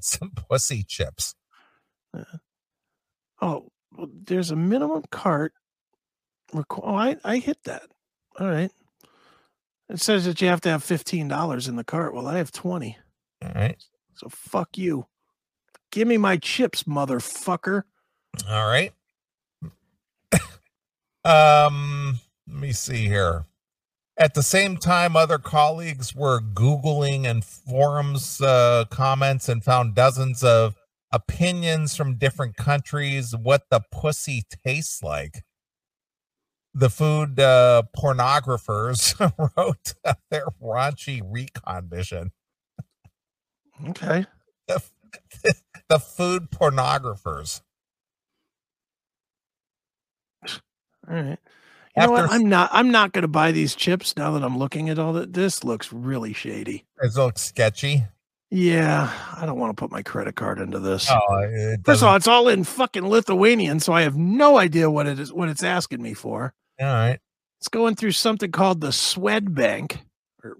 Some 0.00 0.30
pussy 0.30 0.82
chips. 0.82 1.34
Oh, 3.40 3.68
well, 3.96 4.08
there's 4.12 4.50
a 4.50 4.56
minimum 4.56 5.04
cart. 5.10 5.52
requ- 6.52 6.80
Oh, 6.82 6.94
I, 6.94 7.16
I 7.24 7.38
hit 7.38 7.58
that. 7.64 7.82
All 8.38 8.48
right. 8.48 8.70
It 9.88 10.00
says 10.00 10.24
that 10.26 10.40
you 10.42 10.48
have 10.48 10.60
to 10.62 10.68
have 10.70 10.82
$15 10.82 11.68
in 11.68 11.76
the 11.76 11.84
cart. 11.84 12.12
Well, 12.12 12.26
I 12.26 12.38
have 12.38 12.52
20. 12.52 12.98
All 13.42 13.52
right. 13.54 13.76
So 14.16 14.28
fuck 14.28 14.76
you. 14.76 15.06
Give 15.92 16.08
me 16.08 16.16
my 16.18 16.36
chips, 16.36 16.82
motherfucker. 16.82 17.84
All 18.48 18.66
right. 18.66 18.92
um, 21.24 22.18
let 22.48 22.56
me 22.56 22.72
see 22.72 23.06
here. 23.06 23.46
At 24.18 24.34
the 24.34 24.42
same 24.42 24.78
time, 24.78 25.14
other 25.14 25.38
colleagues 25.38 26.14
were 26.14 26.40
Googling 26.40 27.26
and 27.26 27.44
forums 27.44 28.40
uh, 28.40 28.86
comments 28.90 29.48
and 29.48 29.62
found 29.62 29.94
dozens 29.94 30.42
of 30.42 30.74
opinions 31.12 31.94
from 31.96 32.16
different 32.16 32.56
countries 32.56 33.34
what 33.36 33.64
the 33.70 33.80
pussy 33.92 34.42
tastes 34.64 35.02
like. 35.02 35.42
The 36.72 36.90
food 36.90 37.38
uh, 37.40 37.82
pornographers 37.96 39.18
wrote 39.56 39.94
their 40.30 40.46
raunchy 40.62 41.20
recon 41.24 41.88
mission. 41.90 42.32
Okay. 43.88 44.24
The, 44.68 44.82
the 45.88 45.98
food 45.98 46.50
pornographers. 46.50 47.60
All 51.08 51.14
right. 51.14 51.38
You 51.96 52.06
know 52.06 52.12
what? 52.12 52.30
I'm 52.30 52.48
not 52.48 52.70
I'm 52.72 52.90
not 52.90 53.12
gonna 53.12 53.28
buy 53.28 53.52
these 53.52 53.74
chips 53.74 54.16
now 54.16 54.32
that 54.32 54.42
I'm 54.44 54.58
looking 54.58 54.88
at 54.90 54.98
all 54.98 55.12
that. 55.14 55.32
This 55.32 55.64
looks 55.64 55.92
really 55.92 56.32
shady. 56.32 56.84
It 57.00 57.14
looks 57.16 57.42
sketchy. 57.42 58.04
Yeah, 58.50 59.10
I 59.36 59.44
don't 59.44 59.58
want 59.58 59.76
to 59.76 59.80
put 59.80 59.90
my 59.90 60.02
credit 60.02 60.36
card 60.36 60.60
into 60.60 60.78
this. 60.78 61.10
Oh, 61.10 61.76
First 61.84 62.02
of 62.02 62.08
all, 62.08 62.14
it's 62.16 62.28
all 62.28 62.48
in 62.48 62.62
fucking 62.62 63.06
Lithuanian, 63.08 63.80
so 63.80 63.92
I 63.92 64.02
have 64.02 64.16
no 64.16 64.56
idea 64.58 64.88
what 64.88 65.06
it 65.06 65.18
is 65.18 65.32
what 65.32 65.48
it's 65.48 65.64
asking 65.64 66.00
me 66.02 66.14
for. 66.14 66.54
all 66.80 66.86
right. 66.86 67.18
It's 67.58 67.68
going 67.68 67.96
through 67.96 68.12
something 68.12 68.52
called 68.52 68.80
the 68.82 68.88
Swedbank, 68.88 69.96
or 70.44 70.58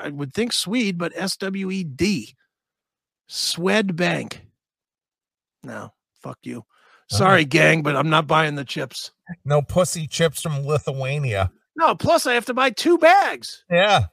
I 0.00 0.08
would 0.08 0.32
think 0.32 0.52
Swede, 0.52 0.98
but 0.98 1.12
S 1.14 1.36
W 1.36 1.70
E 1.70 1.84
D. 1.84 2.34
Swedbank. 3.28 4.38
No, 5.62 5.92
fuck 6.22 6.38
you. 6.42 6.64
Uh-huh. 7.14 7.18
Sorry, 7.18 7.44
gang, 7.44 7.82
but 7.82 7.96
I'm 7.96 8.10
not 8.10 8.26
buying 8.26 8.54
the 8.56 8.64
chips. 8.64 9.10
No 9.44 9.62
pussy 9.62 10.06
chips 10.06 10.42
from 10.42 10.66
Lithuania. 10.66 11.50
No, 11.76 11.94
plus 11.94 12.26
I 12.26 12.34
have 12.34 12.46
to 12.46 12.54
buy 12.54 12.70
two 12.70 12.98
bags. 12.98 13.64
Yeah. 13.70 14.06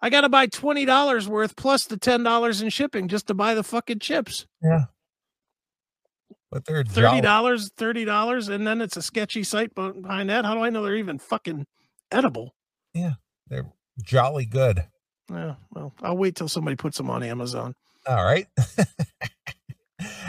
I 0.00 0.10
got 0.10 0.22
to 0.22 0.28
buy 0.28 0.46
twenty 0.46 0.84
dollars 0.84 1.28
worth 1.28 1.56
plus 1.56 1.86
the 1.86 1.96
ten 1.96 2.22
dollars 2.22 2.60
in 2.62 2.68
shipping 2.70 3.08
just 3.08 3.26
to 3.28 3.34
buy 3.34 3.54
the 3.54 3.62
fucking 3.62 4.00
chips. 4.00 4.46
Yeah. 4.62 4.84
But 6.50 6.66
they're 6.66 6.84
Thirty 6.84 7.00
jolly. 7.08 7.20
dollars, 7.20 7.70
thirty 7.76 8.04
dollars, 8.04 8.48
and 8.48 8.66
then 8.66 8.80
it's 8.80 8.96
a 8.96 9.02
sketchy 9.02 9.42
site 9.44 9.74
be- 9.74 9.92
behind 10.00 10.30
that. 10.30 10.44
How 10.44 10.54
do 10.54 10.60
I 10.60 10.70
know 10.70 10.82
they're 10.82 10.96
even 10.96 11.18
fucking 11.18 11.66
edible? 12.12 12.54
Yeah. 12.92 13.14
They're 13.48 13.66
jolly 14.02 14.46
good. 14.46 14.84
Yeah, 15.30 15.54
well, 15.70 15.94
I'll 16.02 16.16
wait 16.16 16.36
till 16.36 16.48
somebody 16.48 16.76
puts 16.76 16.96
them 16.98 17.08
on 17.10 17.22
Amazon. 17.22 17.74
All 18.06 18.22
right. 18.24 18.46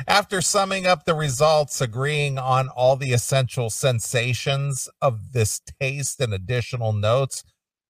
After 0.08 0.41
summing 0.41 0.86
up 0.86 1.05
the 1.05 1.15
results, 1.15 1.82
agreeing 1.82 2.38
on 2.38 2.70
all 2.70 2.96
the 2.96 3.13
essential 3.13 3.70
sensations 3.70 4.89
of 5.01 5.34
this 5.34 5.62
taste 5.82 6.20
and 6.20 6.34
additional 6.34 6.94
notes, 6.94 7.44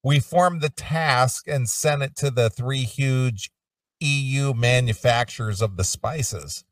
we 0.04 0.20
formed 0.20 0.62
the 0.62 0.70
task 0.70 1.48
and 1.48 1.68
sent 1.68 2.04
it 2.04 2.15
to 2.18 2.30
the 2.30 2.50
three 2.50 2.84
huge 2.84 3.51
EU 4.00 4.54
manufacturers 4.54 5.62
of 5.62 5.77
the 5.77 5.84
spices. 5.84 6.63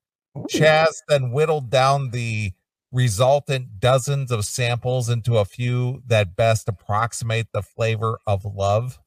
Chaz 0.50 0.96
then 1.08 1.32
whittled 1.32 1.70
down 1.70 2.12
the 2.12 2.54
resultant 2.92 3.80
dozens 3.80 4.32
of 4.32 4.46
samples 4.46 5.10
into 5.10 5.38
a 5.38 5.46
few 5.46 6.04
that 6.08 6.36
best 6.36 6.70
approximate 6.70 7.48
the 7.54 7.62
flavor 7.62 8.20
of 8.28 8.46
love. 8.46 9.00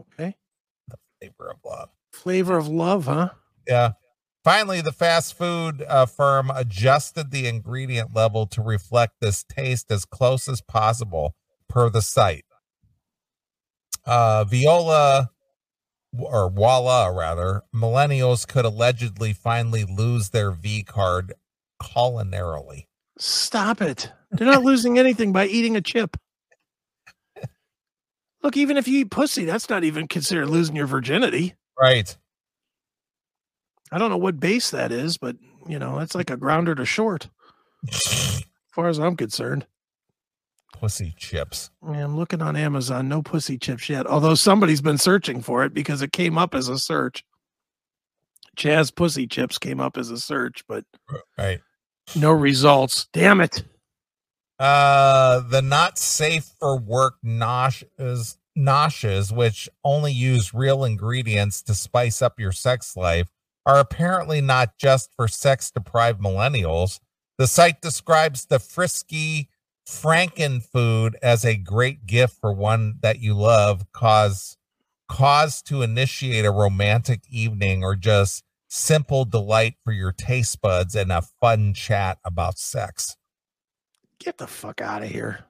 Okay. 0.00 0.36
The 0.88 0.96
flavor 1.20 1.50
of 1.50 1.58
love. 1.64 1.90
Flavor 2.12 2.58
of 2.58 2.68
love, 2.68 3.06
huh? 3.06 3.30
Yeah. 3.66 3.92
Finally, 4.44 4.80
the 4.80 4.92
fast 4.92 5.34
food 5.34 5.84
uh, 5.88 6.06
firm 6.06 6.50
adjusted 6.54 7.30
the 7.30 7.46
ingredient 7.46 8.14
level 8.14 8.46
to 8.46 8.62
reflect 8.62 9.14
this 9.20 9.44
taste 9.44 9.90
as 9.90 10.04
close 10.04 10.48
as 10.48 10.60
possible 10.60 11.34
per 11.68 11.90
the 11.90 12.00
site. 12.00 12.44
Uh, 14.06 14.44
Viola 14.44 15.30
or 16.16 16.50
voila, 16.50 17.06
rather, 17.08 17.62
millennials 17.74 18.46
could 18.46 18.64
allegedly 18.64 19.32
finally 19.32 19.84
lose 19.84 20.30
their 20.30 20.50
V 20.50 20.82
card 20.82 21.34
culinarily. 21.82 22.86
Stop 23.18 23.82
it. 23.82 24.10
They're 24.30 24.46
not 24.46 24.62
losing 24.62 24.98
anything 24.98 25.32
by 25.32 25.46
eating 25.46 25.76
a 25.76 25.80
chip. 25.80 26.16
Look, 28.42 28.56
even 28.56 28.76
if 28.76 28.86
you 28.86 29.00
eat 29.00 29.10
pussy, 29.10 29.44
that's 29.44 29.68
not 29.68 29.84
even 29.84 30.06
considered 30.06 30.48
losing 30.48 30.76
your 30.76 30.86
virginity. 30.86 31.56
Right. 31.78 32.16
I 33.90 33.98
don't 33.98 34.10
know 34.10 34.16
what 34.16 34.40
base 34.40 34.70
that 34.70 34.92
is, 34.92 35.16
but 35.16 35.36
you 35.66 35.78
know, 35.78 35.98
that's 35.98 36.14
like 36.14 36.30
a 36.30 36.36
grounder 36.36 36.74
to 36.74 36.84
short, 36.84 37.28
as 37.88 38.44
far 38.72 38.88
as 38.88 38.98
I'm 38.98 39.16
concerned. 39.16 39.66
Pussy 40.72 41.14
chips. 41.16 41.70
Yeah, 41.82 42.04
I'm 42.04 42.16
looking 42.16 42.40
on 42.40 42.54
Amazon. 42.54 43.08
No 43.08 43.22
pussy 43.22 43.58
chips 43.58 43.88
yet. 43.88 44.06
Although 44.06 44.34
somebody's 44.34 44.80
been 44.80 44.98
searching 44.98 45.42
for 45.42 45.64
it 45.64 45.74
because 45.74 46.02
it 46.02 46.12
came 46.12 46.38
up 46.38 46.54
as 46.54 46.68
a 46.68 46.78
search. 46.78 47.24
Chaz 48.56 48.94
pussy 48.94 49.26
chips 49.26 49.58
came 49.58 49.80
up 49.80 49.96
as 49.96 50.10
a 50.10 50.18
search, 50.18 50.64
but 50.68 50.84
right. 51.36 51.60
No 52.16 52.30
results. 52.32 53.08
Damn 53.12 53.40
it. 53.40 53.64
Uh 54.58 55.40
the 55.40 55.62
not 55.62 55.98
safe 55.98 56.50
for 56.58 56.76
work 56.76 57.14
noshes 57.24 58.36
noshes, 58.58 59.30
which 59.32 59.68
only 59.84 60.12
use 60.12 60.52
real 60.52 60.84
ingredients 60.84 61.62
to 61.62 61.74
spice 61.74 62.20
up 62.20 62.40
your 62.40 62.52
sex 62.52 62.96
life, 62.96 63.28
are 63.68 63.78
apparently 63.78 64.40
not 64.40 64.78
just 64.78 65.14
for 65.14 65.28
sex 65.28 65.70
deprived 65.70 66.22
millennials. 66.22 67.00
The 67.36 67.46
site 67.46 67.82
describes 67.82 68.46
the 68.46 68.58
frisky 68.58 69.50
Franken 69.86 70.62
food 70.62 71.16
as 71.22 71.44
a 71.44 71.54
great 71.54 72.06
gift 72.06 72.38
for 72.40 72.52
one 72.52 72.94
that 73.02 73.20
you 73.20 73.34
love, 73.34 73.84
cause 73.92 74.56
cause 75.06 75.62
to 75.62 75.82
initiate 75.82 76.46
a 76.46 76.50
romantic 76.50 77.22
evening 77.28 77.84
or 77.84 77.94
just 77.94 78.42
simple 78.68 79.24
delight 79.24 79.74
for 79.84 79.92
your 79.92 80.12
taste 80.12 80.60
buds 80.60 80.94
and 80.94 81.12
a 81.12 81.22
fun 81.22 81.72
chat 81.74 82.18
about 82.24 82.58
sex. 82.58 83.16
Get 84.18 84.38
the 84.38 84.46
fuck 84.46 84.80
out 84.80 85.02
of 85.02 85.10
here. 85.10 85.44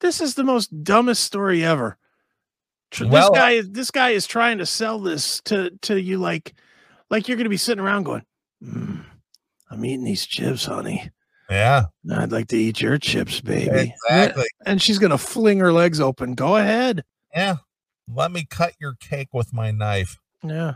This 0.00 0.20
is 0.20 0.34
the 0.34 0.44
most 0.44 0.84
dumbest 0.84 1.24
story 1.24 1.64
ever. 1.64 1.98
This 2.90 3.08
well, 3.08 3.32
guy 3.32 3.60
this 3.60 3.90
guy 3.90 4.10
is 4.10 4.26
trying 4.26 4.58
to 4.58 4.66
sell 4.66 5.00
this 5.00 5.40
to 5.46 5.70
to 5.82 6.00
you 6.00 6.18
like 6.18 6.54
like 7.10 7.28
you're 7.28 7.36
going 7.36 7.44
to 7.44 7.50
be 7.50 7.56
sitting 7.56 7.82
around 7.82 8.04
going, 8.04 8.22
mm, 8.62 9.04
"I'm 9.70 9.84
eating 9.84 10.04
these 10.04 10.26
chips, 10.26 10.66
honey." 10.66 11.10
Yeah. 11.50 11.86
I'd 12.10 12.32
like 12.32 12.48
to 12.48 12.56
eat 12.56 12.80
your 12.80 12.98
chips, 12.98 13.40
baby. 13.40 13.94
Exactly. 14.06 14.46
And 14.64 14.80
she's 14.80 14.98
going 14.98 15.10
to 15.10 15.18
fling 15.18 15.58
her 15.58 15.72
legs 15.72 16.00
open. 16.00 16.34
Go 16.34 16.56
ahead. 16.56 17.04
Yeah. 17.34 17.56
Let 18.12 18.32
me 18.32 18.46
cut 18.48 18.74
your 18.80 18.94
cake 18.94 19.28
with 19.32 19.52
my 19.52 19.70
knife. 19.70 20.18
Yeah. 20.42 20.74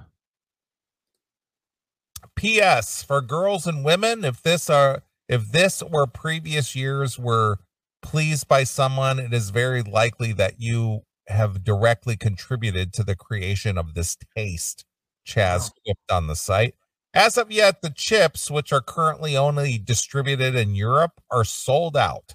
P.S. 2.37 3.03
For 3.03 3.21
girls 3.21 3.67
and 3.67 3.85
women, 3.85 4.25
if 4.25 4.43
this 4.43 4.71
are 4.71 5.03
if 5.29 5.51
this 5.51 5.83
or 5.83 6.07
previous 6.07 6.75
years 6.75 7.19
were 7.19 7.59
pleased 8.01 8.49
by 8.49 8.65
someone, 8.65 9.19
it 9.19 9.35
is 9.35 9.51
very 9.51 9.83
likely 9.83 10.33
that 10.33 10.55
you 10.59 11.03
have 11.27 11.65
directly 11.65 12.17
contributed 12.17 12.93
to 12.95 13.03
the 13.03 13.15
creation 13.15 13.77
of 13.77 13.95
this 13.95 14.17
taste. 14.37 14.85
Chaz 15.29 15.71
wow. 15.87 15.95
on 16.17 16.27
the 16.27 16.37
site. 16.37 16.75
As 17.15 17.37
of 17.37 17.51
yet, 17.51 17.83
the 17.83 17.91
chips, 17.91 18.51
which 18.51 18.73
are 18.73 18.81
currently 18.81 19.37
only 19.37 19.79
distributed 19.79 20.55
in 20.55 20.75
Europe, 20.75 21.21
are 21.31 21.45
sold 21.45 21.97
out, 21.97 22.35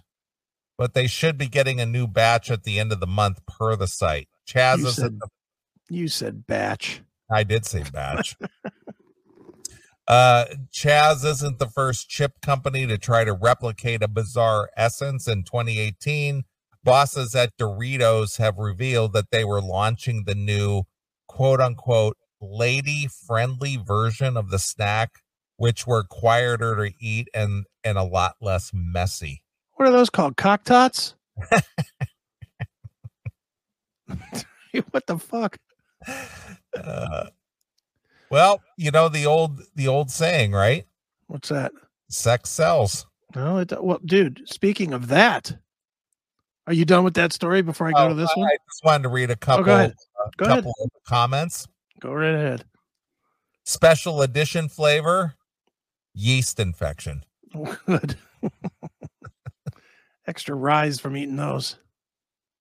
but 0.78 0.94
they 0.94 1.08
should 1.08 1.38
be 1.38 1.48
getting 1.48 1.80
a 1.80 1.86
new 1.86 2.08
batch 2.08 2.50
at 2.52 2.64
the 2.64 2.80
end 2.80 2.92
of 2.92 3.00
the 3.00 3.08
month 3.08 3.46
per 3.46 3.76
the 3.76 3.88
site. 3.88 4.28
Chaz 4.48 4.80
you 4.80 4.90
said, 4.90 5.20
the, 5.20 5.28
you 5.90 6.08
said 6.08 6.46
batch. 6.48 7.02
I 7.32 7.44
did 7.44 7.66
say 7.66 7.84
batch. 7.92 8.36
uh, 10.08 10.46
Chaz 10.72 11.24
isn't 11.24 11.60
the 11.60 11.70
first 11.70 12.10
chip 12.10 12.42
company 12.42 12.86
to 12.88 12.98
try 12.98 13.24
to 13.24 13.34
replicate 13.34 14.04
a 14.04 14.08
bizarre 14.08 14.70
essence 14.76 15.28
in 15.28 15.44
2018. 15.44 16.44
Bosses 16.84 17.34
at 17.36 17.58
Doritos 17.58 18.38
have 18.40 18.58
revealed 18.58 19.14
that 19.14 19.32
they 19.32 19.46
were 19.46 19.62
launching 19.62 20.26
the 20.26 20.36
new 20.36 20.84
quote 21.28 21.62
unquote 21.62 22.18
lady 22.44 23.08
friendly 23.08 23.78
version 23.78 24.38
of 24.38 24.50
the 24.50 24.60
snack, 24.60 25.22
which 25.58 25.88
were 25.88 26.04
quieter 26.04 26.76
to 26.76 26.94
eat 27.00 27.30
and 27.34 27.66
and 27.84 27.98
a 27.98 28.04
lot 28.04 28.36
less 28.42 28.72
messy. 28.74 29.42
What 29.74 29.88
are 29.88 29.92
those 29.92 30.10
called? 30.10 30.38
Cock 30.38 30.64
tots? 30.64 31.16
what 34.92 35.08
the 35.08 35.18
fuck? 35.18 35.58
Uh, 36.78 37.28
well, 38.30 38.62
you 38.78 38.92
know 38.92 39.10
the 39.10 39.26
old 39.26 39.62
the 39.76 39.88
old 39.88 40.12
saying, 40.12 40.52
right? 40.52 40.86
What's 41.28 41.50
that? 41.50 41.72
Sex 42.10 42.50
sells. 42.50 43.06
No, 43.36 43.58
it 43.58 43.72
well, 43.84 44.00
dude. 44.06 44.42
Speaking 44.46 44.94
of 44.94 45.08
that, 45.08 45.56
are 46.68 46.74
you 46.74 46.86
done 46.86 47.04
with 47.04 47.16
that 47.16 47.34
story 47.34 47.62
before 47.62 47.88
I 47.88 47.92
go 47.92 48.06
oh, 48.06 48.10
to 48.10 48.16
this 48.16 48.32
I 48.36 48.40
one? 48.40 48.48
I 48.48 48.58
just 48.70 48.86
wanted 48.86 49.04
to 49.04 49.10
read 49.10 49.32
a 49.32 49.36
couple. 49.36 49.64
Oh, 49.64 49.66
go 49.66 49.76
ahead. 49.76 49.96
Uh, 50.20 50.30
go 50.38 50.46
couple 50.46 50.74
ahead. 50.80 50.90
comments. 51.08 51.68
Go 52.04 52.12
right 52.12 52.36
ahead. 52.36 52.66
Special 53.64 54.22
edition 54.22 54.68
flavor, 54.68 55.36
yeast 56.14 56.60
infection. 56.60 57.24
good. 57.86 58.18
Extra 60.28 60.54
rise 60.54 61.00
from 61.00 61.16
eating 61.16 61.38
those. 61.38 61.78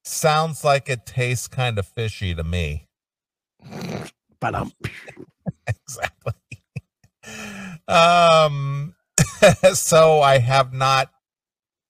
Sounds 0.04 0.62
like 0.62 0.88
it 0.88 1.06
tastes 1.06 1.48
kind 1.48 1.76
of 1.76 1.88
fishy 1.88 2.36
to 2.36 2.44
me. 2.44 2.86
But 4.38 4.54
um 4.54 4.72
exactly. 5.66 6.34
um 7.88 8.94
so 9.74 10.20
I 10.20 10.38
have 10.38 10.72
not 10.72 11.10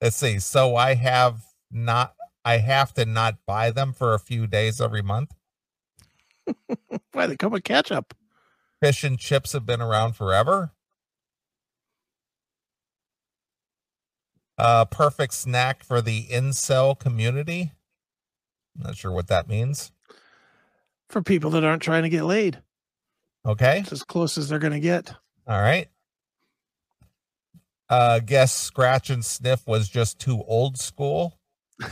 let's 0.01 0.17
see. 0.17 0.39
So 0.39 0.77
I 0.77 0.95
have 0.95 1.43
not 1.71 2.15
I 2.47 2.59
have 2.59 2.95
to 2.95 3.05
not 3.05 3.41
buy 3.47 3.71
them 3.71 3.93
for 3.93 4.15
a 4.15 4.19
few 4.19 4.47
days 4.47 4.81
every 4.81 5.03
month. 5.03 5.35
Why 7.13 7.27
they 7.27 7.37
come 7.37 7.53
with 7.53 7.65
ketchup? 7.65 8.15
Fish 8.81 9.05
and 9.05 9.19
chips 9.19 9.53
have 9.53 9.67
been 9.67 9.81
around 9.81 10.15
forever. 10.15 10.73
Uh, 14.59 14.85
perfect 14.85 15.35
snack 15.35 15.83
for 15.83 16.01
the 16.01 16.27
incel 16.27 16.99
community. 16.99 17.73
Not 18.77 18.97
sure 18.97 19.13
what 19.13 19.29
that 19.29 19.49
means. 19.49 19.93
For 21.09 21.23
people 21.23 21.51
that 21.51 21.65
aren't 21.65 21.83
trying 21.83 22.05
to 22.05 22.09
get 22.09 22.25
laid. 22.25 22.63
Okay. 23.45 23.81
It's 23.81 23.93
as 23.93 24.05
close 24.05 24.39
as 24.39 24.49
they're 24.49 24.59
going 24.59 24.73
to 24.73 24.81
get. 24.81 25.15
All 25.47 25.61
right. 25.61 25.89
Uh, 27.89 28.21
guess 28.21 28.57
scratch 28.57 29.11
and 29.11 29.25
sniff 29.25 29.67
was 29.67 29.89
just 29.89 30.19
too 30.19 30.43
old 30.47 30.79
school. 30.79 31.39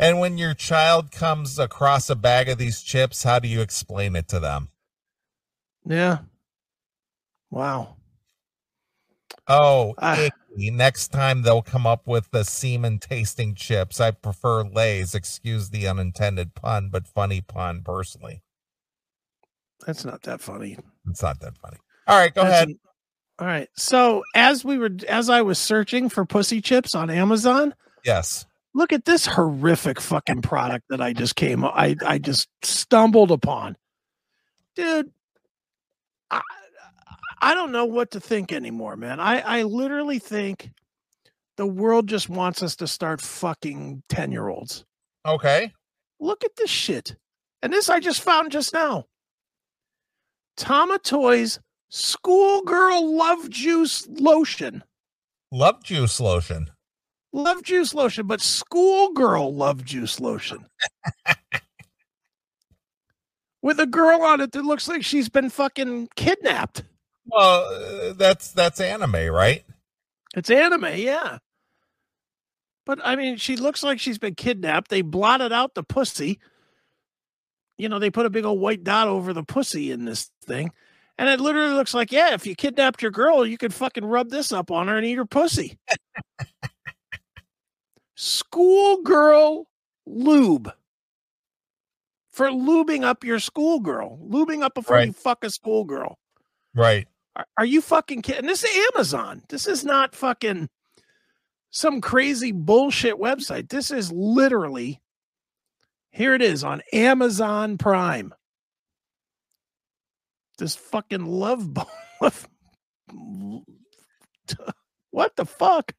And 0.00 0.18
when 0.18 0.38
your 0.38 0.54
child 0.54 1.12
comes 1.12 1.58
across 1.58 2.08
a 2.08 2.16
bag 2.16 2.48
of 2.48 2.56
these 2.56 2.80
chips, 2.80 3.22
how 3.22 3.38
do 3.38 3.46
you 3.46 3.60
explain 3.60 4.16
it 4.16 4.28
to 4.28 4.40
them? 4.40 4.70
Yeah. 5.84 6.20
Wow. 7.50 7.96
Oh, 9.46 9.94
uh, 9.98 10.30
next 10.56 11.08
time 11.08 11.42
they'll 11.42 11.60
come 11.60 11.86
up 11.86 12.06
with 12.06 12.30
the 12.30 12.44
semen 12.44 12.98
tasting 12.98 13.54
chips. 13.54 14.00
I 14.00 14.12
prefer 14.12 14.62
Lay's. 14.62 15.14
Excuse 15.14 15.68
the 15.68 15.86
unintended 15.86 16.54
pun, 16.54 16.88
but 16.88 17.06
funny 17.06 17.42
pun 17.42 17.82
personally. 17.84 18.42
That's 19.86 20.06
not 20.06 20.22
that 20.22 20.40
funny. 20.40 20.78
It's 21.10 21.22
not 21.22 21.40
that 21.40 21.58
funny. 21.58 21.76
All 22.06 22.18
right, 22.18 22.34
go 22.34 22.42
That's 22.42 22.54
ahead. 22.54 22.68
An, 22.68 22.78
all 23.38 23.46
right. 23.46 23.68
So 23.76 24.22
as 24.34 24.64
we 24.64 24.78
were 24.78 24.90
as 25.08 25.28
I 25.28 25.42
was 25.42 25.58
searching 25.58 26.08
for 26.08 26.24
pussy 26.24 26.62
chips 26.62 26.94
on 26.94 27.10
Amazon, 27.10 27.74
yes, 28.02 28.46
look 28.74 28.92
at 28.92 29.04
this 29.04 29.26
horrific 29.26 30.00
fucking 30.00 30.42
product 30.42 30.86
that 30.90 31.00
I 31.00 31.12
just 31.12 31.36
came 31.36 31.64
I 31.64 31.96
I 32.06 32.18
just 32.18 32.48
stumbled 32.62 33.30
upon. 33.30 33.76
Dude, 34.74 35.10
I 36.30 36.40
I 37.42 37.54
don't 37.54 37.72
know 37.72 37.86
what 37.86 38.10
to 38.12 38.20
think 38.20 38.52
anymore, 38.52 38.96
man. 38.96 39.20
I 39.20 39.40
I 39.40 39.62
literally 39.62 40.18
think 40.18 40.70
the 41.56 41.66
world 41.66 42.08
just 42.08 42.28
wants 42.28 42.62
us 42.62 42.76
to 42.76 42.86
start 42.86 43.20
fucking 43.20 44.02
10-year-olds. 44.08 44.84
Okay. 45.26 45.72
Look 46.18 46.42
at 46.42 46.56
this 46.56 46.70
shit. 46.70 47.16
And 47.62 47.70
this 47.72 47.90
I 47.90 48.00
just 48.00 48.22
found 48.22 48.50
just 48.50 48.72
now. 48.72 49.04
Tamatoys 50.56 51.58
schoolgirl 51.90 53.14
love 53.14 53.50
juice 53.50 54.06
lotion. 54.08 54.82
Love 55.52 55.82
juice 55.82 56.20
lotion. 56.20 56.70
Love 57.32 57.62
juice 57.62 57.94
lotion, 57.94 58.26
but 58.26 58.40
schoolgirl 58.40 59.54
love 59.54 59.84
juice 59.84 60.20
lotion. 60.20 60.66
With 63.62 63.78
a 63.78 63.86
girl 63.86 64.22
on 64.22 64.40
it 64.40 64.52
that 64.52 64.64
looks 64.64 64.88
like 64.88 65.04
she's 65.04 65.28
been 65.28 65.50
fucking 65.50 66.08
kidnapped. 66.16 66.84
Well, 67.26 67.64
uh, 67.64 68.12
that's 68.14 68.52
that's 68.52 68.80
anime, 68.80 69.28
right? 69.30 69.64
It's 70.34 70.50
anime, 70.50 70.96
yeah. 70.96 71.38
But 72.86 73.00
I 73.04 73.16
mean, 73.16 73.36
she 73.36 73.56
looks 73.56 73.82
like 73.82 74.00
she's 74.00 74.18
been 74.18 74.34
kidnapped. 74.34 74.90
They 74.90 75.02
blotted 75.02 75.52
out 75.52 75.74
the 75.74 75.82
pussy. 75.82 76.40
You 77.76 77.88
know, 77.88 77.98
they 77.98 78.10
put 78.10 78.26
a 78.26 78.30
big 78.30 78.44
old 78.44 78.60
white 78.60 78.82
dot 78.82 79.08
over 79.08 79.32
the 79.32 79.44
pussy 79.44 79.90
in 79.90 80.04
this 80.04 80.30
thing. 80.44 80.72
And 81.18 81.28
it 81.28 81.38
literally 81.38 81.74
looks 81.74 81.92
like, 81.92 82.12
yeah, 82.12 82.32
if 82.32 82.46
you 82.46 82.54
kidnapped 82.54 83.02
your 83.02 83.10
girl, 83.10 83.44
you 83.44 83.58
could 83.58 83.74
fucking 83.74 84.04
rub 84.04 84.30
this 84.30 84.52
up 84.52 84.70
on 84.70 84.88
her 84.88 84.96
and 84.96 85.04
eat 85.04 85.18
her 85.18 85.26
pussy. 85.26 85.78
Schoolgirl 88.22 89.64
lube 90.04 90.70
for 92.30 92.48
lubing 92.48 93.02
up 93.02 93.24
your 93.24 93.38
schoolgirl, 93.38 94.18
lubing 94.28 94.62
up 94.62 94.74
before 94.74 94.96
Right. 94.96 95.06
you 95.06 95.12
fuck 95.14 95.42
a 95.42 95.48
schoolgirl. 95.48 96.18
Right. 96.74 97.08
Are, 97.34 97.46
are 97.56 97.64
you 97.64 97.80
fucking 97.80 98.20
kidding? 98.20 98.44
This 98.44 98.62
is 98.62 98.88
Amazon. 98.94 99.42
This 99.48 99.66
is 99.66 99.86
not 99.86 100.14
fucking 100.14 100.68
some 101.70 102.02
crazy 102.02 102.52
bullshit 102.52 103.14
website. 103.14 103.70
This 103.70 103.90
is 103.90 104.12
literally 104.12 105.00
here 106.10 106.34
it 106.34 106.42
is 106.42 106.62
on 106.62 106.82
Amazon 106.92 107.78
Prime. 107.78 108.34
This 110.58 110.74
fucking 110.76 111.24
love 111.24 111.72
bomb. 113.08 113.64
what 115.10 115.36
the 115.36 115.46
fuck? 115.46 115.92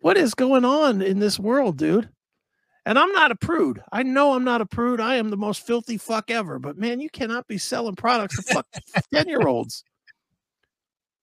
What 0.00 0.16
is 0.16 0.34
going 0.34 0.64
on 0.64 1.02
in 1.02 1.18
this 1.18 1.38
world, 1.38 1.76
dude? 1.78 2.08
And 2.84 2.98
I'm 2.98 3.10
not 3.12 3.32
a 3.32 3.36
prude. 3.36 3.82
I 3.90 4.04
know 4.04 4.34
I'm 4.34 4.44
not 4.44 4.60
a 4.60 4.66
prude. 4.66 5.00
I 5.00 5.16
am 5.16 5.30
the 5.30 5.36
most 5.36 5.66
filthy 5.66 5.98
fuck 5.98 6.30
ever. 6.30 6.60
But 6.60 6.78
man, 6.78 7.00
you 7.00 7.10
cannot 7.10 7.48
be 7.48 7.58
selling 7.58 7.96
products 7.96 8.36
to 8.36 8.42
fuck 8.42 8.66
10 9.12 9.28
year 9.28 9.46
olds. 9.46 9.82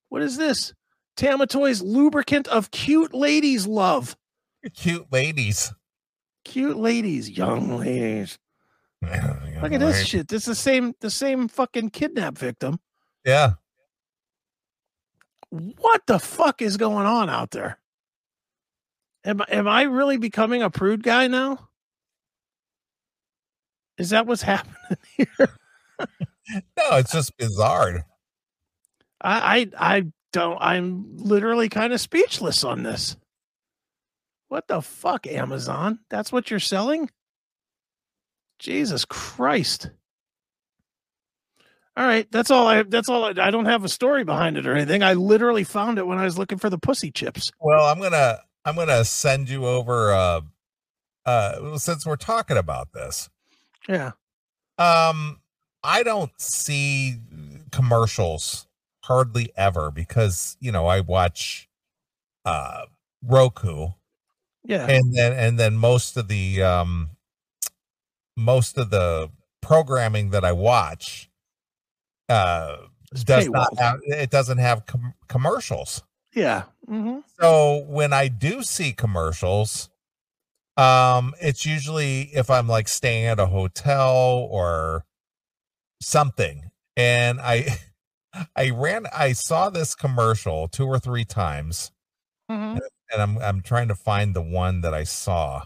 What 0.09 0.21
is 0.21 0.36
this? 0.36 0.73
Tamatoy's 1.15 1.81
lubricant 1.81 2.47
of 2.49 2.71
cute 2.71 3.13
ladies 3.13 3.65
love. 3.65 4.17
Cute 4.75 5.12
ladies. 5.12 5.73
Cute 6.43 6.77
ladies, 6.77 7.29
young 7.29 7.77
ladies. 7.77 8.38
Look 9.01 9.71
at 9.73 9.79
this 9.79 10.05
shit. 10.05 10.27
This 10.27 10.43
is 10.43 10.45
the 10.47 10.55
same 10.55 10.93
the 11.01 11.09
same 11.09 11.47
fucking 11.47 11.89
kidnap 11.91 12.38
victim. 12.38 12.79
Yeah. 13.25 13.53
What 15.49 16.01
the 16.07 16.19
fuck 16.19 16.62
is 16.62 16.77
going 16.77 17.05
on 17.05 17.29
out 17.29 17.51
there? 17.51 17.77
Am 19.25 19.41
I- 19.41 19.45
am 19.49 19.67
I 19.67 19.83
really 19.83 20.17
becoming 20.17 20.62
a 20.62 20.69
prude 20.69 21.03
guy 21.03 21.27
now? 21.27 21.69
Is 23.97 24.09
that 24.09 24.25
what's 24.27 24.41
happening 24.43 24.97
here? 25.15 25.49
No, 26.77 26.97
it's 26.97 27.12
just 27.12 27.38
bizarre. 27.38 28.05
I 29.21 29.67
I, 29.77 29.95
I 29.97 30.05
don't 30.33 30.57
I'm 30.59 31.15
literally 31.17 31.69
kind 31.69 31.93
of 31.93 32.01
speechless 32.01 32.63
on 32.63 32.83
this. 32.83 33.15
What 34.49 34.67
the 34.67 34.81
fuck, 34.81 35.25
Amazon? 35.25 35.99
That's 36.09 36.31
what 36.31 36.51
you're 36.51 36.59
selling? 36.59 37.09
Jesus 38.59 39.05
Christ. 39.05 39.89
All 41.95 42.05
right, 42.05 42.29
that's 42.31 42.49
all 42.51 42.67
I 42.67 42.83
that's 42.83 43.07
all 43.09 43.23
I, 43.25 43.33
I 43.38 43.51
don't 43.51 43.65
have 43.65 43.83
a 43.83 43.89
story 43.89 44.23
behind 44.23 44.57
it 44.57 44.65
or 44.67 44.73
anything. 44.73 45.03
I 45.03 45.13
literally 45.13 45.63
found 45.63 45.97
it 45.99 46.07
when 46.07 46.17
I 46.17 46.25
was 46.25 46.38
looking 46.38 46.57
for 46.57 46.69
the 46.69 46.77
pussy 46.79 47.12
chips. 47.12 47.51
Well, 47.59 47.86
I'm 47.86 48.01
gonna 48.01 48.39
I'm 48.65 48.76
gonna 48.76 49.04
send 49.06 49.49
you 49.49 49.65
over 49.65 50.13
uh 50.13 50.41
uh 51.26 51.78
since 51.78 52.06
we're 52.06 52.15
talking 52.15 52.58
about 52.58 52.93
this. 52.93 53.30
Yeah. 53.88 54.12
Um 54.78 55.41
I 55.84 56.04
don't 56.04 56.32
see 56.39 57.17
commercials 57.71 58.67
hardly 59.04 59.52
ever 59.58 59.91
because 59.91 60.56
you 60.60 60.71
know 60.71 60.88
I 60.88 61.02
watch 61.02 61.67
uh 62.45 62.86
Roku 63.21 63.89
Yeah. 64.63 64.88
and 64.88 65.13
then 65.13 65.34
and 65.34 65.60
then 65.60 65.76
most 65.76 66.15
of 66.17 66.28
the 66.28 66.62
um 66.63 67.10
most 68.38 68.78
of 68.78 68.89
the 68.89 69.30
programming 69.62 70.30
that 70.32 70.43
I 70.45 70.52
watch 70.54 71.30
uh 72.30 72.78
It's 73.12 73.23
does 73.23 73.49
not 73.49 73.78
have 73.78 73.99
it 74.06 74.30
doesn't 74.30 74.58
have 74.60 74.86
com- 74.86 75.13
commercials. 75.28 76.04
Yeah. 76.34 76.63
Hmm 76.88 77.19
So 77.39 77.84
when 77.88 78.13
I 78.13 78.28
do 78.28 78.63
see 78.63 78.93
commercials, 78.93 79.89
um, 80.78 81.34
it's 81.41 81.65
usually 81.65 82.24
if 82.36 82.50
I'm 82.50 82.67
like 82.67 82.88
staying 82.88 83.28
at 83.28 83.39
a 83.39 83.48
hotel 83.48 84.48
or 84.52 85.06
something. 86.02 86.72
And 86.98 87.39
I 87.41 87.80
I 88.58 88.72
ran 88.72 89.08
I 89.13 89.34
saw 89.34 89.69
this 89.69 89.96
commercial 89.96 90.67
two 90.67 90.86
or 90.88 91.00
three 91.00 91.26
times 91.26 91.91
hmm 92.50 92.78
and 93.12 93.22
I'm 93.22 93.38
I'm 93.39 93.62
trying 93.62 93.88
to 93.89 93.96
find 93.96 94.36
the 94.36 94.41
one 94.41 94.82
that 94.82 94.93
I 94.93 95.04
saw. 95.04 95.65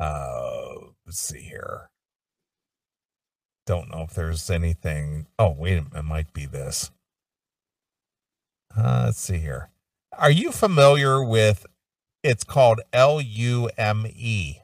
Uh 0.00 0.74
let's 1.06 1.20
see 1.20 1.42
here. 1.42 1.90
Don't 3.64 3.88
know 3.88 4.02
if 4.02 4.12
there's 4.12 4.50
anything. 4.50 5.26
Oh, 5.38 5.52
wait, 5.52 5.78
a 5.78 5.82
minute, 5.82 5.96
it 5.96 6.02
might 6.02 6.32
be 6.34 6.44
this. 6.44 6.90
Uh, 8.76 9.04
let's 9.06 9.18
see 9.20 9.38
here. 9.38 9.70
Are 10.20 10.30
you 10.30 10.52
familiar 10.52 11.24
with 11.24 11.64
it's 12.22 12.44
called 12.44 12.80
L 12.92 13.22
U 13.22 13.70
M 13.78 14.06
E? 14.06 14.56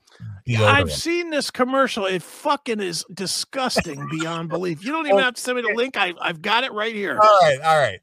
I've 0.59 0.93
seen 0.93 1.31
this 1.31 1.51
commercial. 1.51 2.05
It 2.05 2.23
fucking 2.23 2.81
is 2.81 3.05
disgusting 3.13 4.07
beyond 4.11 4.51
belief. 4.51 4.85
You 4.85 4.93
don't 4.93 5.07
even 5.07 5.19
have 5.19 5.35
to 5.35 5.41
send 5.41 5.57
me 5.57 5.63
the 5.63 5.75
link. 5.75 5.97
I, 5.97 6.15
I've 6.21 6.43
got 6.43 6.65
it 6.65 6.73
right 6.73 6.95
here. 6.95 7.19
All 7.19 7.39
right, 7.43 7.59
all 7.61 7.79
right. 7.79 8.01